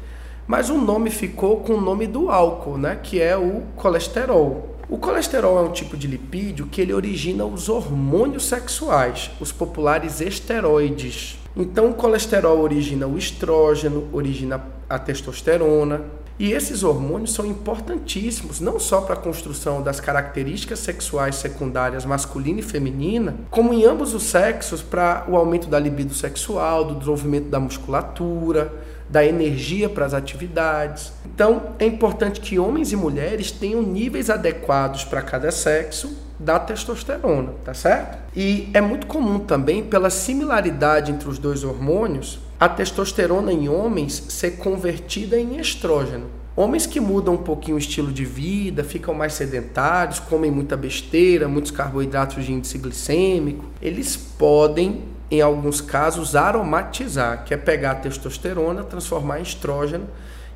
Mas 0.46 0.70
o 0.70 0.78
nome 0.78 1.10
ficou 1.10 1.62
com 1.62 1.74
o 1.74 1.82
nome 1.82 2.06
do 2.06 2.30
álcool, 2.30 2.78
né, 2.78 3.00
que 3.02 3.20
é 3.20 3.36
o 3.36 3.64
colesterol. 3.76 4.78
O 4.88 5.00
colesterol 5.00 5.58
é 5.58 5.62
um 5.68 5.72
tipo 5.72 5.98
de 5.98 6.06
lipídio 6.06 6.68
que 6.68 6.80
ele 6.80 6.94
origina 6.94 7.44
os 7.46 7.68
hormônios 7.68 8.46
sexuais, 8.46 9.32
os 9.40 9.52
populares 9.52 10.22
esteroides. 10.22 11.42
Então, 11.56 11.92
o 11.92 11.94
colesterol 11.94 12.60
origina 12.60 13.08
o 13.08 13.18
estrógeno, 13.18 14.08
origina 14.12 14.62
a 14.90 14.98
testosterona. 14.98 16.02
E 16.40 16.52
esses 16.52 16.84
hormônios 16.84 17.32
são 17.32 17.46
importantíssimos, 17.46 18.60
não 18.60 18.80
só 18.80 19.02
para 19.02 19.14
a 19.14 19.18
construção 19.18 19.84
das 19.84 20.00
características 20.00 20.80
sexuais 20.80 21.36
secundárias 21.36 22.06
masculina 22.06 22.60
e 22.60 22.64
feminina, 22.64 23.36
como 23.52 23.72
em 23.72 23.86
ambos 23.86 24.16
os 24.16 24.24
sexos 24.24 24.82
para 24.82 25.26
o 25.30 25.38
aumento 25.38 25.68
da 25.68 25.78
libido 25.78 26.14
sexual, 26.16 26.86
do 26.86 26.96
desenvolvimento 26.96 27.50
da 27.50 27.60
musculatura, 27.60 28.74
da 29.08 29.24
energia 29.24 29.88
para 29.88 30.08
as 30.08 30.14
atividades. 30.16 31.14
Então, 31.24 31.76
é 31.78 31.86
importante 31.86 32.42
que 32.42 32.58
homens 32.58 32.92
e 32.92 32.96
mulheres 32.96 33.52
tenham 33.52 33.84
níveis 33.84 34.32
adequados 34.32 35.04
para 35.06 35.22
cada 35.22 35.52
sexo 35.52 36.23
da 36.40 36.60
testosterona, 36.60 37.54
tá 37.64 37.74
certo? 37.74 38.18
E 38.36 38.70
é 38.74 38.82
muito 38.82 39.08
comum 39.08 39.40
também, 39.40 39.84
pela 39.84 40.10
similaridade 40.10 41.12
entre 41.12 41.30
os 41.30 41.38
dois 41.38 41.64
hormônios, 41.64 42.40
a 42.60 42.68
testosterona 42.68 43.52
em 43.52 43.70
homens 43.70 44.26
ser 44.30 44.58
convertida 44.58 45.40
em 45.40 45.58
estrógeno. 45.58 46.26
Homens 46.56 46.86
que 46.86 47.00
mudam 47.00 47.34
um 47.34 47.38
pouquinho 47.38 47.78
o 47.78 47.80
estilo 47.80 48.12
de 48.12 48.26
vida, 48.26 48.84
ficam 48.84 49.14
mais 49.14 49.34
sedentários, 49.34 50.20
comem 50.20 50.52
muita 50.52 50.78
besteira, 50.78 51.48
muitos 51.48 51.72
carboidratos 51.72 52.46
de 52.46 52.54
índice 52.54 52.78
glicêmico, 52.78 53.66
eles 53.82 54.16
podem 54.16 55.02
em 55.34 55.42
alguns 55.42 55.82
casos, 55.82 56.36
aromatizar, 56.36 57.44
que 57.44 57.56
é 57.56 57.58
pegar 57.58 57.92
a 57.92 57.96
testosterona, 57.96 58.84
transformar 58.84 59.40
em 59.40 59.42
estrógeno 59.42 60.06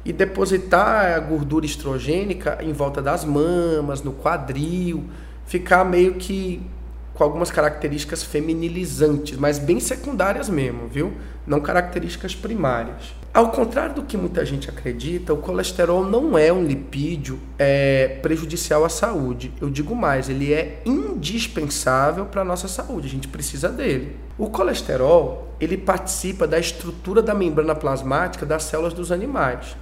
e 0.05 0.13
depositar 0.13 1.15
a 1.15 1.19
gordura 1.19 1.65
estrogênica 1.65 2.59
em 2.61 2.71
volta 2.73 3.01
das 3.01 3.25
mamas, 3.25 4.03
no 4.03 4.13
quadril, 4.13 5.05
ficar 5.47 5.83
meio 5.83 6.15
que 6.15 6.61
com 7.17 7.23
algumas 7.23 7.49
características 7.49 8.21
feminilizantes, 8.21 9.39
mas 9.39 9.57
bem 9.57 9.79
secundárias 9.79 10.47
mesmo, 10.47 10.87
viu? 10.87 11.13
Não 11.47 11.59
características 11.59 12.35
primárias. 12.35 13.15
Ao 13.33 13.49
contrário 13.49 13.95
do 13.95 14.03
que 14.03 14.15
muita 14.15 14.45
gente 14.45 14.69
acredita, 14.69 15.33
o 15.33 15.37
colesterol 15.37 16.03
não 16.03 16.37
é 16.37 16.53
um 16.53 16.63
lipídio 16.63 17.39
é, 17.57 18.19
prejudicial 18.21 18.85
à 18.85 18.89
saúde. 18.89 19.51
Eu 19.59 19.69
digo 19.69 19.95
mais, 19.95 20.29
ele 20.29 20.53
é 20.53 20.81
indispensável 20.85 22.25
para 22.25 22.41
a 22.41 22.45
nossa 22.45 22.67
saúde, 22.67 23.07
a 23.07 23.11
gente 23.11 23.27
precisa 23.27 23.69
dele. 23.69 24.15
O 24.37 24.49
colesterol, 24.49 25.55
ele 25.59 25.77
participa 25.77 26.47
da 26.47 26.59
estrutura 26.59 27.21
da 27.21 27.33
membrana 27.33 27.73
plasmática 27.73 28.45
das 28.45 28.63
células 28.63 28.93
dos 28.93 29.11
animais. 29.11 29.75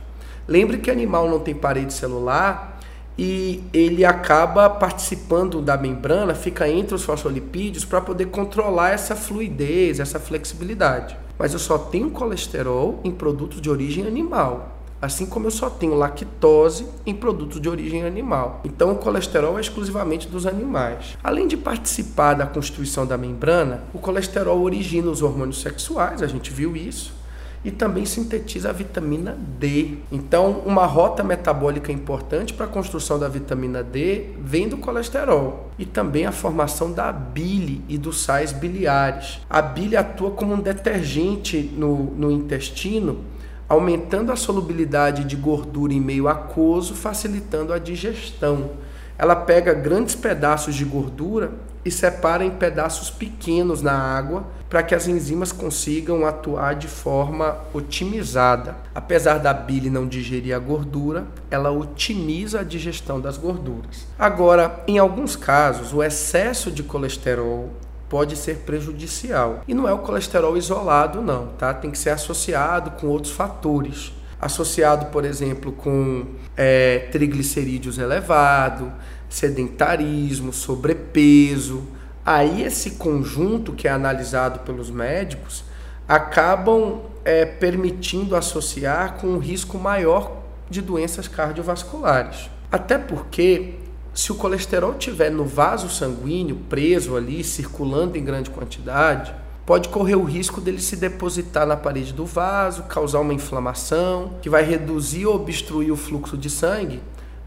Lembre 0.48 0.78
que 0.78 0.92
animal 0.92 1.30
não 1.30 1.40
tem 1.40 1.56
parede 1.56 1.92
celular 1.92 2.75
e 3.18 3.64
ele 3.74 4.04
acaba 4.04 4.70
participando 4.70 5.62
da 5.62 5.78
membrana, 5.78 6.36
fica 6.36 6.68
entre 6.68 6.96
os 6.96 7.04
fosfolipídios 7.04 7.86
para 7.86 8.02
poder 8.02 8.26
controlar 8.28 8.92
essa 8.92 9.16
fluidez, 9.16 10.00
essa 10.00 10.20
flexibilidade. 10.20 11.18
Mas 11.38 11.54
eu 11.54 11.60
só 11.60 11.78
tenho 11.78 12.10
colesterol 12.12 13.00
em 13.04 13.12
produtos 13.12 13.62
de 13.62 13.70
origem 13.70 14.06
animal, 14.06 14.76
assim 15.02 15.26
como 15.26 15.48
eu 15.48 15.52
só 15.52 15.70
tenho 15.70 15.94
lactose 15.94 16.88
em 17.06 17.14
produtos 17.14 17.60
de 17.60 17.70
origem 17.70 18.04
animal. 18.04 18.62
Então 18.64 18.92
o 18.92 18.96
colesterol 18.96 19.58
é 19.58 19.62
exclusivamente 19.62 20.28
dos 20.28 20.46
animais. 20.46 21.18
Além 21.24 21.48
de 21.48 21.58
participar 21.58 22.34
da 22.34 22.46
constituição 22.46 23.06
da 23.06 23.18
membrana, 23.18 23.84
o 23.94 24.00
colesterol 24.00 24.62
origina 24.62 25.10
os 25.10 25.22
hormônios 25.22 25.62
sexuais, 25.62 26.22
a 26.22 26.28
gente 26.28 26.52
viu 26.52 26.76
isso 26.76 27.25
e 27.66 27.72
também 27.72 28.06
sintetiza 28.06 28.70
a 28.70 28.72
vitamina 28.72 29.36
D. 29.60 29.98
Então, 30.12 30.62
uma 30.68 30.86
rota 30.86 31.24
metabólica 31.24 31.92
importante 31.92 32.54
para 32.54 32.68
a 32.68 32.70
construção 32.70 33.18
da 33.18 33.28
vitamina 33.28 33.84
D 33.84 34.28
vem 34.40 34.70
do 34.70 34.78
colesterol 34.78 35.72
e 35.78 35.84
também 35.84 36.28
a 36.28 36.32
formação 36.32 36.92
da 36.92 37.12
bile 37.12 37.84
e 37.90 37.98
dos 37.98 38.22
sais 38.22 38.52
biliares. 38.52 39.40
A 39.50 39.64
bile 39.64 39.98
atua 39.98 40.30
como 40.30 40.54
um 40.54 40.60
detergente 40.60 41.74
no, 41.76 42.12
no 42.16 42.30
intestino, 42.30 43.22
aumentando 43.68 44.32
a 44.32 44.36
solubilidade 44.36 45.24
de 45.24 45.36
gordura 45.36 45.92
em 45.92 46.00
meio 46.00 46.28
aquoso, 46.28 46.94
facilitando 46.94 47.74
a 47.74 47.80
digestão. 47.80 48.74
Ela 49.18 49.36
pega 49.36 49.74
grandes 49.74 50.14
pedaços 50.14 50.76
de 50.76 50.86
gordura 50.86 51.52
e 51.86 51.92
separa 51.92 52.44
em 52.44 52.50
pedaços 52.50 53.12
pequenos 53.12 53.82
na 53.82 53.94
água 53.94 54.48
para 54.68 54.82
que 54.82 54.96
as 54.96 55.08
enzimas 55.08 55.51
consigam 55.51 56.25
atuar 56.25 56.74
de 56.75 56.88
forma 56.88 57.60
otimizada. 57.74 58.75
Apesar 58.94 59.38
da 59.38 59.54
bile 59.54 59.89
não 59.89 60.08
digerir 60.08 60.56
a 60.56 60.60
gordura, 60.60 61.27
ela 61.51 61.72
otimiza 61.72 62.62
a 62.62 62.63
digestão 62.63 63.22
das 63.22 63.38
gorduras. 63.38 64.08
Agora, 64.18 64.84
em 64.88 64.98
alguns 64.98 65.36
casos, 65.36 65.94
o 65.94 66.04
excesso 66.04 66.72
de 66.72 66.82
colesterol 66.82 67.72
pode 68.10 68.36
ser 68.36 68.58
prejudicial. 68.58 69.62
E 69.68 69.74
não 69.74 69.88
é 69.88 69.94
o 69.94 70.00
colesterol 70.00 70.58
isolado, 70.58 71.22
não, 71.22 71.48
tá? 71.58 71.74
Tem 71.74 71.92
que 71.92 71.98
ser 71.98 72.10
associado 72.10 72.92
com 72.92 73.08
outros 73.08 73.34
fatores. 73.34 74.12
Associado, 74.42 75.08
por 75.08 75.24
exemplo, 75.24 75.72
com 75.72 76.25
é, 76.58 77.08
triglicerídeos 77.12 77.98
elevado, 77.98 78.92
sedentarismo, 79.36 80.54
sobrepeso. 80.54 81.84
Aí 82.25 82.63
esse 82.63 82.92
conjunto 82.92 83.74
que 83.74 83.86
é 83.86 83.92
analisado 83.92 84.60
pelos 84.60 84.89
médicos 84.89 85.65
acabam 86.08 87.01
é, 87.25 87.46
permitindo 87.46 88.36
associar 88.36 89.15
com 89.15 89.27
um 89.27 89.38
risco 89.38 89.77
maior 89.77 90.42
de 90.70 90.82
doenças 90.82 91.27
cardiovasculares. 91.27 92.50
Até 92.72 92.98
porque 92.98 93.75
se 94.13 94.32
o 94.32 94.36
colesterol 94.36 94.92
estiver 94.92 95.30
no 95.30 95.44
vaso 95.44 95.89
sanguíneo, 95.89 96.56
preso 96.70 97.18
ali, 97.18 97.44
circulando 97.44 98.18
em 98.18 98.24
grande 98.24 98.50
quantidade, 98.50 99.36
pode 99.65 99.89
correr 99.89 100.15
o 100.15 100.24
risco 100.24 100.62
dele 100.62 100.80
se 100.80 100.96
depositar 100.96 101.68
na 101.68 101.75
parede 101.75 102.13
do 102.13 102.25
vaso, 102.25 102.84
causar 102.84 103.20
uma 103.20 103.34
inflamação, 103.34 104.36
que 104.42 104.50
vai 104.50 104.63
reduzir 104.63 105.25
ou 105.25 105.36
obstruir 105.36 105.92
o 105.92 105.98
fluxo 105.98 106.38
de 106.38 106.50
sangue 106.50 107.01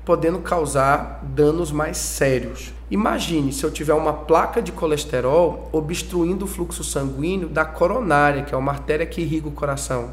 podendo 0.09 0.38
causar 0.38 1.23
danos 1.23 1.71
mais 1.71 1.99
sérios. 1.99 2.73
Imagine 2.91 3.53
se 3.53 3.62
eu 3.62 3.71
tiver 3.71 3.93
uma 3.93 4.15
placa 4.15 4.62
de 4.62 4.73
colesterol 4.73 5.69
obstruindo 5.71 6.47
o 6.47 6.49
fluxo 6.49 6.83
sanguíneo 6.83 7.47
da 7.47 7.62
coronária, 7.62 8.43
que 8.43 8.55
é 8.55 8.57
uma 8.57 8.73
artéria 8.73 9.05
que 9.05 9.21
irriga 9.21 9.49
o 9.49 9.53
coração. 9.53 10.12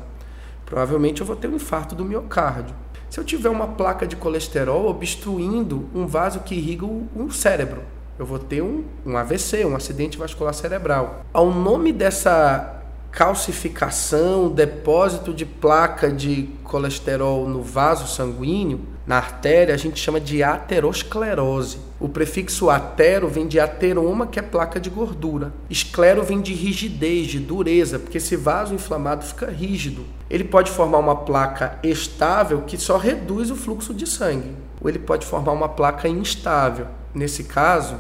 Provavelmente 0.66 1.22
eu 1.22 1.26
vou 1.26 1.38
ter 1.38 1.48
um 1.48 1.56
infarto 1.56 1.96
do 1.96 2.04
miocárdio. 2.04 2.76
Se 3.10 3.22
eu 3.22 3.24
tiver 3.24 3.48
uma 3.48 3.68
placa 3.68 4.06
de 4.06 4.18
colesterol 4.18 4.86
obstruindo 4.90 5.88
um 5.96 6.06
vaso 6.06 6.42
que 6.42 6.56
irriga 6.56 6.86
o, 6.86 7.32
cérebro, 7.32 7.82
eu 8.20 8.26
vou 8.26 8.38
ter 8.38 8.62
um, 8.62 8.84
um 9.06 9.16
AVC, 9.16 9.64
um 9.64 9.78
acidente 9.78 10.18
vascular 10.18 10.54
cerebral. 10.54 11.22
Ao 11.32 11.50
nome 11.54 11.94
dessa 11.94 12.84
calcificação, 13.12 14.50
depósito 14.50 15.34
de 15.34 15.46
placa 15.46 16.12
de 16.12 16.50
colesterol 16.66 17.48
no 17.48 17.62
vaso 17.62 18.14
sanguíneo, 18.14 18.94
na 19.06 19.18
artéria, 19.18 19.76
a 19.76 19.78
gente 19.78 20.00
chama 20.00 20.20
de 20.20 20.42
aterosclerose. 20.42 21.78
O 22.00 22.10
prefixo 22.10 22.70
atero 22.70 23.28
vem 23.28 23.48
de 23.48 23.60
ateroma, 23.60 24.26
que 24.26 24.40
é 24.40 24.42
placa 24.42 24.80
de 24.80 24.90
gordura. 24.90 25.54
Esclero 25.70 26.24
vem 26.24 26.42
de 26.42 26.54
rigidez, 26.54 27.28
de 27.28 27.40
dureza, 27.40 28.00
porque 28.00 28.18
esse 28.18 28.36
vaso 28.36 28.74
inflamado 28.74 29.24
fica 29.24 29.50
rígido. 29.52 30.06
Ele 30.30 30.44
pode 30.44 30.72
formar 30.72 30.98
uma 30.98 31.16
placa 31.16 31.78
estável 31.84 32.64
que 32.64 32.78
só 32.78 32.98
reduz 32.98 33.52
o 33.52 33.56
fluxo 33.56 33.94
de 33.94 34.08
sangue, 34.08 34.56
ou 34.82 34.90
ele 34.90 35.00
pode 35.00 35.26
formar 35.26 35.52
uma 35.52 35.70
placa 35.70 36.08
instável. 36.08 36.88
Nesse 37.14 37.44
caso, 37.44 37.98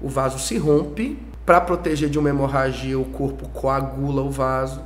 o 0.00 0.08
vaso 0.08 0.38
se 0.38 0.56
rompe 0.56 1.18
para 1.44 1.60
proteger 1.60 2.08
de 2.08 2.18
uma 2.18 2.30
hemorragia, 2.30 2.98
o 2.98 3.04
corpo 3.04 3.48
coagula 3.48 4.22
o 4.22 4.30
vaso 4.30 4.80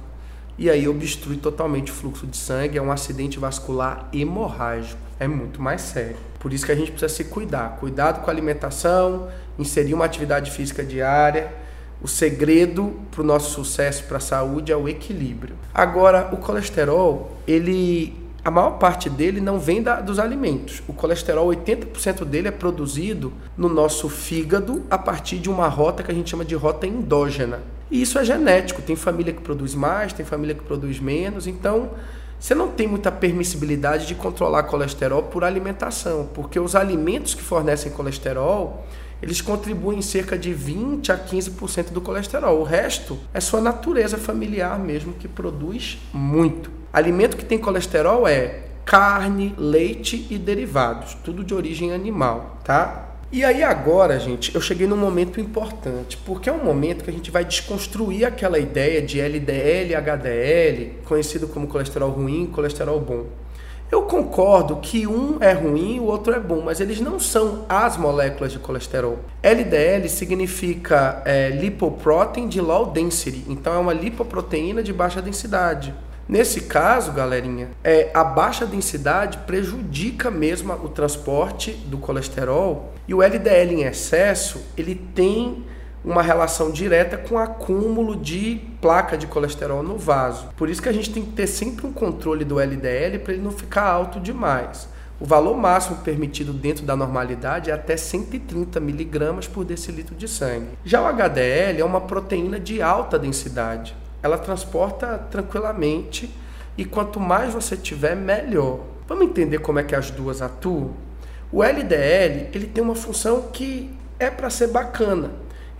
e 0.59 0.69
aí 0.69 0.89
obstrui 0.89 1.37
totalmente 1.37 1.93
o 1.93 1.95
fluxo 1.95 2.27
de 2.27 2.37
sangue. 2.37 2.77
É 2.77 2.83
um 2.83 2.91
acidente 2.91 3.39
vascular 3.39 4.09
hemorrágico. 4.13 5.08
É 5.19 5.27
muito 5.27 5.61
mais 5.61 5.81
sério. 5.81 6.17
Por 6.39 6.53
isso 6.53 6.65
que 6.65 6.73
a 6.73 6.75
gente 6.75 6.91
precisa 6.91 7.13
se 7.13 7.25
cuidar. 7.25 7.77
Cuidado 7.81 8.23
com 8.23 8.31
a 8.31 8.33
alimentação, 8.33 9.29
inserir 9.59 9.95
uma 9.95 10.05
atividade 10.05 10.51
física 10.51 10.85
diária. 10.85 11.53
O 12.01 12.07
segredo 12.07 12.97
para 13.11 13.23
o 13.23 13.25
nosso 13.25 13.51
sucesso, 13.51 14.05
para 14.05 14.19
a 14.19 14.21
saúde, 14.21 14.71
é 14.71 14.77
o 14.77 14.89
equilíbrio. 14.89 15.57
Agora, 15.75 16.29
o 16.33 16.37
colesterol, 16.37 17.37
ele, 17.47 18.17
a 18.45 18.51
maior 18.53 18.79
parte 18.79 19.11
dele 19.11 19.41
não 19.41 19.59
vem 19.59 19.83
da, 19.83 20.01
dos 20.01 20.21
alimentos. 20.21 20.81
O 20.87 20.93
colesterol, 20.93 21.49
80% 21.49 22.25
dele 22.25 22.47
é 22.47 22.53
produzido 22.53 23.33
no 23.57 23.69
nosso 23.69 24.09
fígado 24.09 24.85
a 24.89 24.97
partir 24.97 25.39
de 25.39 25.51
uma 25.51 25.67
rota 25.67 26.05
que 26.05 26.13
a 26.13 26.15
gente 26.15 26.31
chama 26.31 26.45
de 26.45 26.55
rota 26.55 26.87
endógena. 26.87 27.61
E 27.91 28.01
isso 28.01 28.17
é 28.17 28.25
genético. 28.25 28.81
Tem 28.81 28.95
família 28.95 29.33
que 29.33 29.41
produz 29.41 29.75
mais, 29.75 30.13
tem 30.13 30.25
família 30.25 30.55
que 30.55 30.63
produz 30.63 31.01
menos. 31.01 31.49
Então, 31.49 31.91
você 32.38 32.54
não 32.54 32.68
tem 32.68 32.87
muita 32.87 33.11
permissibilidade 33.11 34.07
de 34.07 34.14
controlar 34.14 34.62
colesterol 34.64 35.25
por 35.25 35.42
alimentação, 35.42 36.28
porque 36.33 36.59
os 36.59 36.76
alimentos 36.76 37.35
que 37.35 37.42
fornecem 37.42 37.90
colesterol, 37.90 38.87
eles 39.21 39.40
contribuem 39.40 40.00
cerca 40.00 40.38
de 40.38 40.54
20 40.54 41.11
a 41.11 41.18
15% 41.18 41.90
do 41.90 42.00
colesterol. 42.00 42.61
O 42.61 42.62
resto 42.62 43.18
é 43.35 43.40
sua 43.40 43.61
natureza 43.61 44.16
familiar 44.16 44.78
mesmo 44.78 45.12
que 45.14 45.26
produz 45.26 45.99
muito. 46.12 46.71
Alimento 46.92 47.37
que 47.37 47.45
tem 47.45 47.59
colesterol 47.59 48.26
é 48.26 48.61
carne, 48.85 49.54
leite 49.59 50.26
e 50.30 50.38
derivados, 50.38 51.14
tudo 51.23 51.45
de 51.45 51.52
origem 51.52 51.92
animal, 51.92 52.59
tá? 52.64 53.08
E 53.30 53.44
aí 53.44 53.62
agora, 53.62 54.18
gente, 54.18 54.54
eu 54.54 54.61
cheguei 54.61 54.87
num 54.87 54.97
momento 54.97 55.38
importante, 55.38 56.16
porque 56.16 56.49
é 56.49 56.52
um 56.52 56.64
momento 56.64 57.04
que 57.04 57.11
a 57.11 57.12
gente 57.12 57.30
vai 57.30 57.44
desconstruir 57.44 58.25
aquela 58.25 58.58
ideia 58.58 59.02
de 59.02 59.20
LDL, 59.20 59.94
HDL, 59.97 60.94
conhecido 61.04 61.47
como 61.47 61.66
colesterol 61.66 62.11
ruim, 62.11 62.47
colesterol 62.47 62.99
bom. 62.99 63.26
Eu 63.90 64.02
concordo 64.02 64.76
que 64.76 65.06
um 65.06 65.37
é 65.42 65.52
ruim 65.52 65.97
e 65.97 66.00
o 66.00 66.04
outro 66.04 66.35
é 66.35 66.40
bom, 66.40 66.62
mas 66.62 66.80
eles 66.80 67.00
não 67.00 67.20
são 67.20 67.66
as 67.68 67.99
moléculas 67.99 68.50
de 68.50 68.58
colesterol. 68.58 69.18
LDL 69.42 70.08
significa 70.08 71.23
é, 71.26 71.50
lipoprotein 71.50 72.49
de 72.49 72.62
low 72.62 72.87
density, 72.87 73.44
então 73.47 73.75
é 73.75 73.78
uma 73.78 73.92
lipoproteína 73.92 74.82
de 74.82 74.92
baixa 74.92 75.20
densidade. 75.20 75.94
Nesse 76.28 76.61
caso, 76.61 77.12
galerinha, 77.12 77.70
é, 77.82 78.11
a 78.12 78.23
baixa 78.23 78.66
densidade 78.66 79.38
prejudica 79.47 80.30
mesmo 80.30 80.75
o 80.75 80.88
transporte 80.90 81.73
do 81.73 81.97
colesterol 81.97 82.92
e 83.08 83.14
o 83.14 83.23
LDL 83.23 83.73
em 83.73 83.85
excesso 83.85 84.61
ele 84.76 84.94
tem 84.94 85.64
uma 86.04 86.20
relação 86.20 86.70
direta 86.70 87.16
com 87.16 87.37
o 87.37 87.38
acúmulo 87.38 88.14
de 88.14 88.61
placa 88.78 89.16
de 89.16 89.26
colesterol 89.26 89.82
no 89.82 89.97
vaso. 89.97 90.49
Por 90.54 90.68
isso 90.68 90.82
que 90.82 90.88
a 90.90 90.92
gente 90.92 91.11
tem 91.11 91.25
que 91.25 91.32
ter 91.32 91.47
sempre 91.47 91.87
um 91.87 91.92
controle 91.92 92.44
do 92.44 92.61
LDL 92.61 93.20
para 93.20 93.32
ele 93.32 93.42
não 93.42 93.50
ficar 93.50 93.85
alto 93.85 94.20
demais. 94.20 94.87
O 95.18 95.25
valor 95.25 95.56
máximo 95.56 95.97
permitido 95.97 96.52
dentro 96.52 96.85
da 96.85 96.94
normalidade 96.94 97.70
é 97.70 97.73
até 97.73 97.97
130 97.97 98.78
miligramas 98.80 99.49
por 99.49 99.64
decilitro 99.64 100.14
de 100.14 100.28
sangue. 100.28 100.68
Já 100.85 101.00
o 101.00 101.06
HDL 101.06 101.80
é 101.80 101.85
uma 101.85 102.02
proteína 102.02 102.61
de 102.61 102.82
alta 102.82 103.18
densidade 103.18 103.97
ela 104.23 104.39
transporta 104.39 105.19
tranquilamente 105.31 106.31
e 106.77 106.85
quanto 106.85 107.19
mais 107.19 107.53
você 107.53 107.77
tiver, 107.77 108.15
melhor. 108.15 108.81
Vamos 109.07 109.25
entender 109.25 109.59
como 109.59 109.79
é 109.79 109.83
que 109.83 109.95
as 109.95 110.11
duas 110.11 110.43
atuam? 110.43 110.95
O 111.51 111.65
LDL, 111.65 112.51
ele 112.53 112.67
tem 112.67 112.85
uma 112.85 112.95
função 112.95 113.49
que 113.53 113.91
é 114.19 114.31
para 114.31 114.51
ser 114.51 114.69
bacana. 114.69 115.31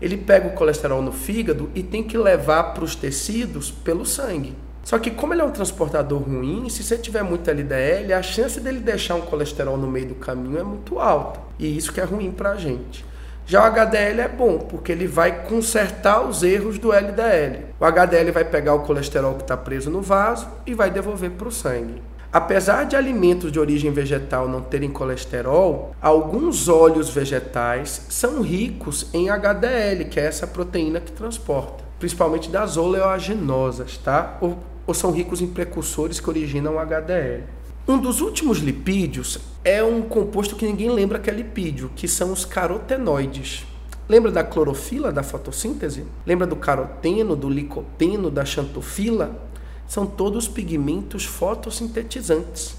Ele 0.00 0.16
pega 0.16 0.49
o 0.49 0.52
colesterol 0.52 1.02
no 1.02 1.12
fígado 1.12 1.71
e 1.75 1.83
tem 1.83 2.02
que 2.02 2.16
levar 2.16 2.75
para 2.75 2.85
os 2.85 2.95
tecidos 2.95 3.71
pelo 3.71 4.07
sangue. 4.07 4.57
Só 4.83 4.99
que 4.99 5.11
como 5.11 5.35
ele 5.35 5.42
é 5.42 5.45
um 5.45 5.50
transportador 5.50 6.23
ruim, 6.23 6.68
se 6.71 6.83
você 6.83 6.97
tiver 6.97 7.23
muito 7.23 7.50
LDL, 7.50 8.12
a 8.14 8.23
chance 8.23 8.59
dele 8.59 8.80
deixar 8.80 9.16
um 9.16 9.21
colesterol 9.21 9.76
no 9.76 9.87
meio 9.87 10.07
do 10.07 10.14
caminho 10.14 10.59
é 10.59 10.62
muito 10.62 10.99
alta. 10.99 11.40
E 11.59 11.76
isso 11.76 11.92
que 11.92 12.00
é 12.00 12.04
ruim 12.04 12.30
para 12.30 12.52
a 12.52 12.57
gente. 12.57 13.04
Já 13.48 13.62
o 13.62 13.64
HDL 13.64 14.20
é 14.20 14.28
bom, 14.28 14.58
porque 14.58 14.92
ele 14.92 15.06
vai 15.06 15.44
consertar 15.44 16.20
os 16.20 16.42
erros 16.42 16.78
do 16.78 16.92
LDL. 16.92 17.64
O 17.80 17.84
HDL 17.86 18.30
vai 18.30 18.44
pegar 18.44 18.74
o 18.74 18.80
colesterol 18.80 19.36
que 19.36 19.42
está 19.42 19.56
preso 19.56 19.90
no 19.90 20.02
vaso 20.02 20.46
e 20.66 20.74
vai 20.74 20.90
devolver 20.90 21.30
para 21.30 21.48
o 21.48 21.50
sangue. 21.50 22.02
Apesar 22.30 22.84
de 22.84 22.94
alimentos 22.94 23.50
de 23.50 23.58
origem 23.58 23.90
vegetal 23.90 24.46
não 24.46 24.61
terem 24.61 24.90
colesterol, 24.90 25.96
alguns 25.98 26.68
óleos 26.68 27.08
vegetais 27.08 28.04
são 28.11 28.42
ricos 28.42 29.08
em 29.14 29.30
HDL, 29.30 30.04
que 30.11 30.20
é 30.20 30.26
essa 30.26 30.46
proteína 30.46 31.00
que 31.00 31.12
transporta, 31.12 31.82
principalmente 31.98 32.50
das 32.50 32.76
oleaginosas, 32.76 33.96
tá? 33.96 34.37
Ou, 34.42 34.58
ou 34.87 34.92
são 34.92 35.11
ricos 35.11 35.40
em 35.40 35.46
precursores 35.46 36.20
que 36.20 36.28
originam 36.28 36.78
HDL. 36.78 37.44
Um 37.90 37.96
dos 37.96 38.20
últimos 38.20 38.59
lipídios 38.59 39.38
é 39.64 39.83
um 39.83 40.03
composto 40.03 40.55
que 40.55 40.66
ninguém 40.66 40.90
lembra 40.90 41.18
que 41.18 41.31
é 41.31 41.33
lipídio, 41.33 41.90
que 41.96 42.07
são 42.07 42.35
os 42.35 42.44
carotenoides. 42.44 43.64
Lembra 44.07 44.31
da 44.31 44.44
clorofila 44.44 45.11
da 45.11 45.22
fotossíntese? 45.22 46.05
Lembra 46.27 46.46
do 46.46 46.55
caroteno, 46.55 47.35
do 47.35 47.48
licopeno, 47.48 48.31
da 48.31 48.44
xantofila? 48.44 49.40
São 49.87 50.05
todos 50.05 50.46
pigmentos 50.46 51.24
fotossintetizantes. 51.24 52.77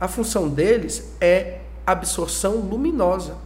A 0.00 0.08
função 0.08 0.48
deles 0.48 1.14
é 1.20 1.60
absorção 1.86 2.56
luminosa. 2.56 3.36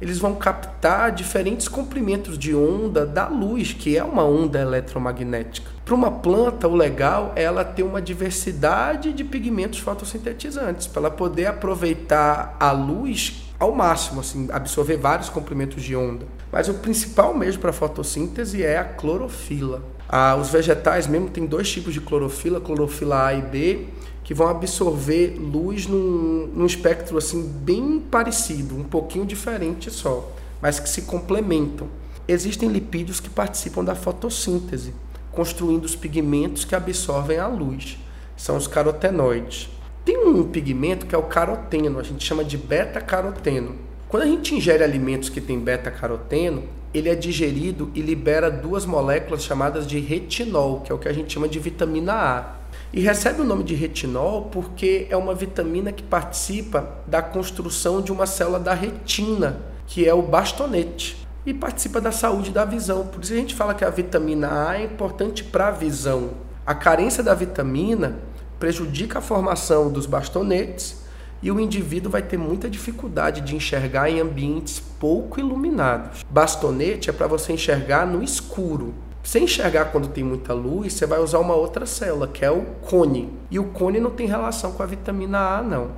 Eles 0.00 0.18
vão 0.18 0.36
captar 0.36 1.10
diferentes 1.10 1.66
comprimentos 1.66 2.38
de 2.38 2.54
onda 2.54 3.04
da 3.04 3.26
luz, 3.26 3.72
que 3.72 3.96
é 3.96 4.04
uma 4.04 4.22
onda 4.22 4.60
eletromagnética. 4.60 5.79
Para 5.90 5.96
uma 5.96 6.10
planta, 6.12 6.68
o 6.68 6.76
legal 6.76 7.32
é 7.34 7.42
ela 7.42 7.64
ter 7.64 7.82
uma 7.82 8.00
diversidade 8.00 9.12
de 9.12 9.24
pigmentos 9.24 9.80
fotossintetizantes, 9.80 10.86
para 10.86 11.00
ela 11.00 11.10
poder 11.10 11.46
aproveitar 11.46 12.56
a 12.60 12.70
luz 12.70 13.42
ao 13.58 13.74
máximo, 13.74 14.20
assim, 14.20 14.46
absorver 14.52 14.98
vários 14.98 15.28
comprimentos 15.28 15.82
de 15.82 15.96
onda. 15.96 16.28
Mas 16.52 16.68
o 16.68 16.74
principal 16.74 17.36
mesmo 17.36 17.60
para 17.60 17.70
a 17.70 17.72
fotossíntese 17.72 18.62
é 18.62 18.78
a 18.78 18.84
clorofila. 18.84 19.82
Ah, 20.08 20.36
os 20.40 20.50
vegetais 20.50 21.08
mesmo 21.08 21.28
têm 21.28 21.44
dois 21.44 21.68
tipos 21.68 21.92
de 21.92 22.00
clorofila, 22.00 22.60
clorofila 22.60 23.26
A 23.26 23.34
e 23.34 23.42
B, 23.42 23.86
que 24.22 24.32
vão 24.32 24.46
absorver 24.46 25.34
luz 25.40 25.88
num, 25.88 26.52
num 26.54 26.66
espectro 26.66 27.18
assim 27.18 27.42
bem 27.42 27.98
parecido, 27.98 28.76
um 28.76 28.84
pouquinho 28.84 29.26
diferente 29.26 29.90
só, 29.90 30.30
mas 30.62 30.78
que 30.78 30.88
se 30.88 31.02
complementam. 31.02 31.88
Existem 32.28 32.68
lipídios 32.68 33.18
que 33.18 33.28
participam 33.28 33.82
da 33.82 33.96
fotossíntese 33.96 34.94
construindo 35.32 35.84
os 35.84 35.94
pigmentos 35.94 36.64
que 36.64 36.74
absorvem 36.74 37.38
a 37.38 37.46
luz. 37.46 37.98
São 38.36 38.56
os 38.56 38.66
carotenoides. 38.66 39.68
Tem 40.04 40.16
um 40.16 40.44
pigmento 40.48 41.06
que 41.06 41.14
é 41.14 41.18
o 41.18 41.24
caroteno, 41.24 41.98
a 41.98 42.02
gente 42.02 42.24
chama 42.24 42.44
de 42.44 42.56
beta-caroteno. 42.56 43.76
Quando 44.08 44.24
a 44.24 44.26
gente 44.26 44.54
ingere 44.54 44.82
alimentos 44.82 45.28
que 45.28 45.40
têm 45.40 45.58
beta-caroteno, 45.58 46.64
ele 46.92 47.08
é 47.08 47.14
digerido 47.14 47.90
e 47.94 48.00
libera 48.00 48.50
duas 48.50 48.84
moléculas 48.84 49.44
chamadas 49.44 49.86
de 49.86 50.00
retinol, 50.00 50.80
que 50.80 50.90
é 50.90 50.94
o 50.94 50.98
que 50.98 51.08
a 51.08 51.12
gente 51.12 51.32
chama 51.32 51.48
de 51.48 51.58
vitamina 51.58 52.12
A. 52.12 52.54
E 52.92 53.00
recebe 53.00 53.42
o 53.42 53.44
nome 53.44 53.62
de 53.62 53.74
retinol 53.74 54.48
porque 54.50 55.06
é 55.10 55.16
uma 55.16 55.34
vitamina 55.34 55.92
que 55.92 56.02
participa 56.02 56.98
da 57.06 57.22
construção 57.22 58.02
de 58.02 58.10
uma 58.10 58.26
célula 58.26 58.58
da 58.58 58.74
retina, 58.74 59.60
que 59.86 60.08
é 60.08 60.14
o 60.14 60.22
bastonete 60.22 61.20
e 61.44 61.54
participa 61.54 62.00
da 62.00 62.12
saúde 62.12 62.50
da 62.50 62.64
visão. 62.64 63.06
Por 63.06 63.22
isso 63.22 63.32
a 63.32 63.36
gente 63.36 63.54
fala 63.54 63.74
que 63.74 63.84
a 63.84 63.90
vitamina 63.90 64.68
A 64.68 64.78
é 64.78 64.84
importante 64.84 65.42
para 65.44 65.68
a 65.68 65.72
visão. 65.72 66.30
A 66.66 66.74
carência 66.74 67.22
da 67.22 67.34
vitamina 67.34 68.18
prejudica 68.58 69.18
a 69.18 69.22
formação 69.22 69.90
dos 69.90 70.06
bastonetes 70.06 71.00
e 71.42 71.50
o 71.50 71.58
indivíduo 71.58 72.12
vai 72.12 72.22
ter 72.22 72.36
muita 72.36 72.68
dificuldade 72.68 73.40
de 73.40 73.56
enxergar 73.56 74.10
em 74.10 74.20
ambientes 74.20 74.78
pouco 74.78 75.40
iluminados. 75.40 76.24
Bastonete 76.28 77.08
é 77.08 77.12
para 77.12 77.26
você 77.26 77.54
enxergar 77.54 78.06
no 78.06 78.22
escuro. 78.22 78.94
Sem 79.22 79.44
enxergar 79.44 79.86
quando 79.86 80.08
tem 80.08 80.24
muita 80.24 80.52
luz, 80.52 80.94
você 80.94 81.06
vai 81.06 81.20
usar 81.20 81.38
uma 81.38 81.54
outra 81.54 81.86
célula, 81.86 82.26
que 82.26 82.44
é 82.44 82.50
o 82.50 82.62
cone. 82.82 83.32
E 83.50 83.58
o 83.58 83.64
cone 83.64 84.00
não 84.00 84.10
tem 84.10 84.26
relação 84.26 84.72
com 84.72 84.82
a 84.82 84.86
vitamina 84.86 85.38
A, 85.38 85.62
não. 85.62 85.90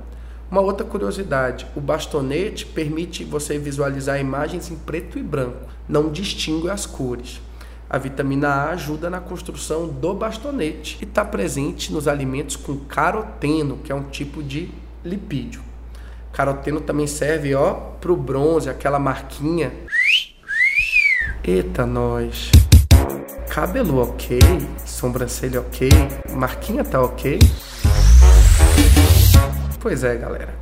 Uma 0.53 0.61
outra 0.61 0.85
curiosidade: 0.85 1.65
o 1.75 1.81
bastonete 1.81 2.63
permite 2.63 3.23
você 3.23 3.57
visualizar 3.57 4.19
imagens 4.19 4.69
em 4.69 4.75
preto 4.75 5.17
e 5.17 5.23
branco, 5.23 5.67
não 5.89 6.11
distingue 6.11 6.69
as 6.69 6.85
cores. 6.85 7.41
A 7.89 7.97
vitamina 7.97 8.49
A 8.49 8.69
ajuda 8.69 9.09
na 9.09 9.19
construção 9.19 9.87
do 9.87 10.13
bastonete 10.13 10.99
e 11.01 11.05
está 11.05 11.25
presente 11.25 11.91
nos 11.91 12.07
alimentos 12.07 12.55
com 12.55 12.77
caroteno, 12.77 13.77
que 13.77 13.91
é 13.91 13.95
um 13.95 14.03
tipo 14.03 14.43
de 14.43 14.69
lipídio. 15.03 15.63
Caroteno 16.31 16.81
também 16.81 17.07
serve 17.07 17.55
ó 17.55 17.73
para 17.99 18.11
o 18.11 18.15
bronze, 18.15 18.69
aquela 18.69 18.99
marquinha. 18.99 19.73
Eita, 21.43 21.83
nós. 21.83 22.51
Cabelo 23.49 24.03
ok, 24.03 24.37
sobrancelha 24.85 25.61
ok, 25.61 25.89
marquinha 26.35 26.83
tá 26.83 27.01
ok. 27.01 27.39
Pois 29.83 30.01
é, 30.01 30.15
galera. 30.15 30.55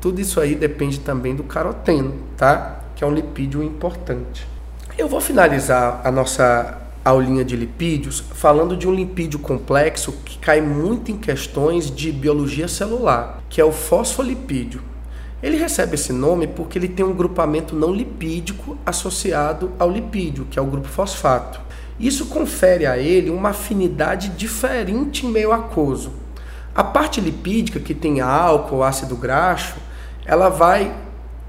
Tudo 0.00 0.18
isso 0.18 0.40
aí 0.40 0.54
depende 0.54 0.98
também 0.98 1.36
do 1.36 1.44
caroteno, 1.44 2.14
tá? 2.38 2.80
Que 2.96 3.04
é 3.04 3.06
um 3.06 3.12
lipídio 3.12 3.62
importante. 3.62 4.48
Eu 4.96 5.06
vou 5.08 5.20
finalizar 5.20 6.00
a 6.02 6.10
nossa 6.10 6.80
aulinha 7.04 7.44
de 7.44 7.54
lipídios 7.54 8.24
falando 8.32 8.74
de 8.74 8.88
um 8.88 8.94
lipídio 8.94 9.38
complexo 9.38 10.12
que 10.24 10.38
cai 10.38 10.62
muito 10.62 11.12
em 11.12 11.18
questões 11.18 11.94
de 11.94 12.10
biologia 12.10 12.66
celular, 12.66 13.42
que 13.50 13.60
é 13.60 13.64
o 13.64 13.72
fosfolipídio. 13.72 14.80
Ele 15.42 15.58
recebe 15.58 15.96
esse 15.96 16.14
nome 16.14 16.46
porque 16.46 16.78
ele 16.78 16.88
tem 16.88 17.04
um 17.04 17.12
grupamento 17.12 17.76
não 17.76 17.92
lipídico 17.92 18.78
associado 18.86 19.72
ao 19.78 19.90
lipídio, 19.90 20.46
que 20.50 20.58
é 20.58 20.62
o 20.62 20.66
grupo 20.66 20.88
fosfato. 20.88 21.60
Isso 22.00 22.24
confere 22.24 22.86
a 22.86 22.96
ele 22.96 23.28
uma 23.28 23.50
afinidade 23.50 24.30
diferente 24.30 25.26
em 25.26 25.30
meio 25.30 25.52
aquoso. 25.52 26.21
A 26.74 26.82
parte 26.82 27.20
lipídica, 27.20 27.78
que 27.78 27.94
tem 27.94 28.20
álcool, 28.20 28.82
ácido 28.82 29.16
graxo, 29.16 29.76
ela 30.24 30.48
vai 30.48 30.94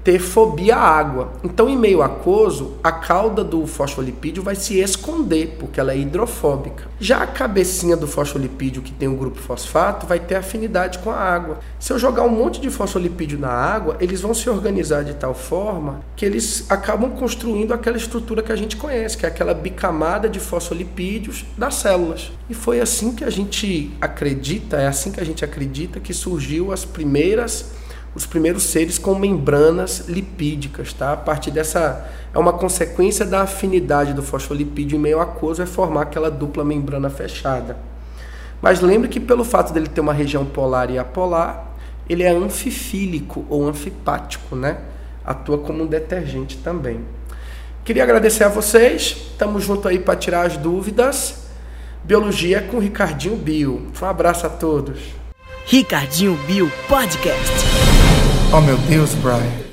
ter 0.04 0.18
fobia 0.18 0.76
à 0.76 0.80
água. 0.80 1.32
Então, 1.42 1.66
em 1.66 1.76
meio 1.76 2.02
aquoso, 2.02 2.74
a 2.84 2.92
cauda 2.92 3.42
do 3.42 3.66
fosfolipídio 3.66 4.42
vai 4.42 4.54
se 4.54 4.78
esconder, 4.78 5.56
porque 5.58 5.80
ela 5.80 5.92
é 5.92 5.98
hidrofóbica. 5.98 6.84
Já 7.00 7.22
a 7.22 7.26
cabecinha 7.26 7.96
do 7.96 8.06
fosfolipídio, 8.06 8.82
que 8.82 8.92
tem 8.92 9.08
o 9.08 9.16
grupo 9.16 9.40
fosfato, 9.40 10.06
vai 10.06 10.20
ter 10.20 10.36
afinidade 10.36 10.98
com 10.98 11.10
a 11.10 11.16
água. 11.16 11.58
Se 11.80 11.90
eu 11.90 11.98
jogar 11.98 12.22
um 12.24 12.28
monte 12.28 12.60
de 12.60 12.68
fosfolipídio 12.68 13.38
na 13.38 13.48
água, 13.48 13.96
eles 13.98 14.20
vão 14.20 14.34
se 14.34 14.48
organizar 14.50 15.02
de 15.04 15.14
tal 15.14 15.34
forma 15.34 16.00
que 16.14 16.26
eles 16.26 16.66
acabam 16.68 17.10
construindo 17.12 17.72
aquela 17.72 17.96
estrutura 17.96 18.42
que 18.42 18.52
a 18.52 18.56
gente 18.56 18.76
conhece, 18.76 19.16
que 19.16 19.24
é 19.24 19.28
aquela 19.28 19.54
bicamada 19.54 20.28
de 20.28 20.38
fosfolipídios 20.38 21.46
das 21.56 21.76
células. 21.76 22.30
E 22.50 22.52
foi 22.52 22.78
assim 22.80 23.14
que 23.14 23.24
a 23.24 23.30
gente 23.30 23.90
acredita, 24.00 24.76
é 24.76 24.86
assim 24.86 25.10
que 25.10 25.20
a 25.20 25.24
gente 25.24 25.42
acredita 25.42 25.98
que 25.98 26.12
surgiu 26.12 26.72
as 26.72 26.84
primeiras 26.84 27.72
os 28.14 28.24
primeiros 28.26 28.62
seres 28.64 28.98
com 28.98 29.14
membranas 29.14 30.08
lipídicas, 30.08 30.92
tá? 30.92 31.12
A 31.12 31.16
partir 31.16 31.50
dessa 31.50 32.08
é 32.32 32.38
uma 32.38 32.52
consequência 32.52 33.24
da 33.24 33.42
afinidade 33.42 34.12
do 34.12 34.22
fosfolipídio 34.22 34.96
em 34.96 35.00
meio 35.00 35.20
aquoso 35.20 35.62
é 35.62 35.66
formar 35.66 36.02
aquela 36.02 36.30
dupla 36.30 36.64
membrana 36.64 37.10
fechada. 37.10 37.76
Mas 38.62 38.80
lembre 38.80 39.08
que 39.08 39.20
pelo 39.20 39.44
fato 39.44 39.72
dele 39.72 39.88
ter 39.88 40.00
uma 40.00 40.12
região 40.12 40.44
polar 40.44 40.90
e 40.90 40.98
apolar, 40.98 41.74
ele 42.08 42.22
é 42.22 42.30
anfifílico 42.30 43.44
ou 43.48 43.66
anfipático, 43.66 44.54
né? 44.54 44.78
Atua 45.24 45.58
como 45.58 45.82
um 45.82 45.86
detergente 45.86 46.58
também. 46.58 47.00
Queria 47.84 48.02
agradecer 48.02 48.44
a 48.44 48.48
vocês. 48.48 49.16
Estamos 49.32 49.64
junto 49.64 49.88
aí 49.88 49.98
para 49.98 50.16
tirar 50.16 50.46
as 50.46 50.56
dúvidas. 50.56 51.44
Biologia 52.02 52.62
com 52.62 52.78
Ricardinho 52.78 53.36
Bio. 53.36 53.86
Um 54.00 54.06
abraço 54.06 54.46
a 54.46 54.50
todos. 54.50 54.98
Ricardinho 55.66 56.38
Bio 56.46 56.70
Podcast. 56.88 57.73
Oh 58.56 58.60
meu 58.60 58.78
Deus, 58.78 59.12
Brian. 59.16 59.63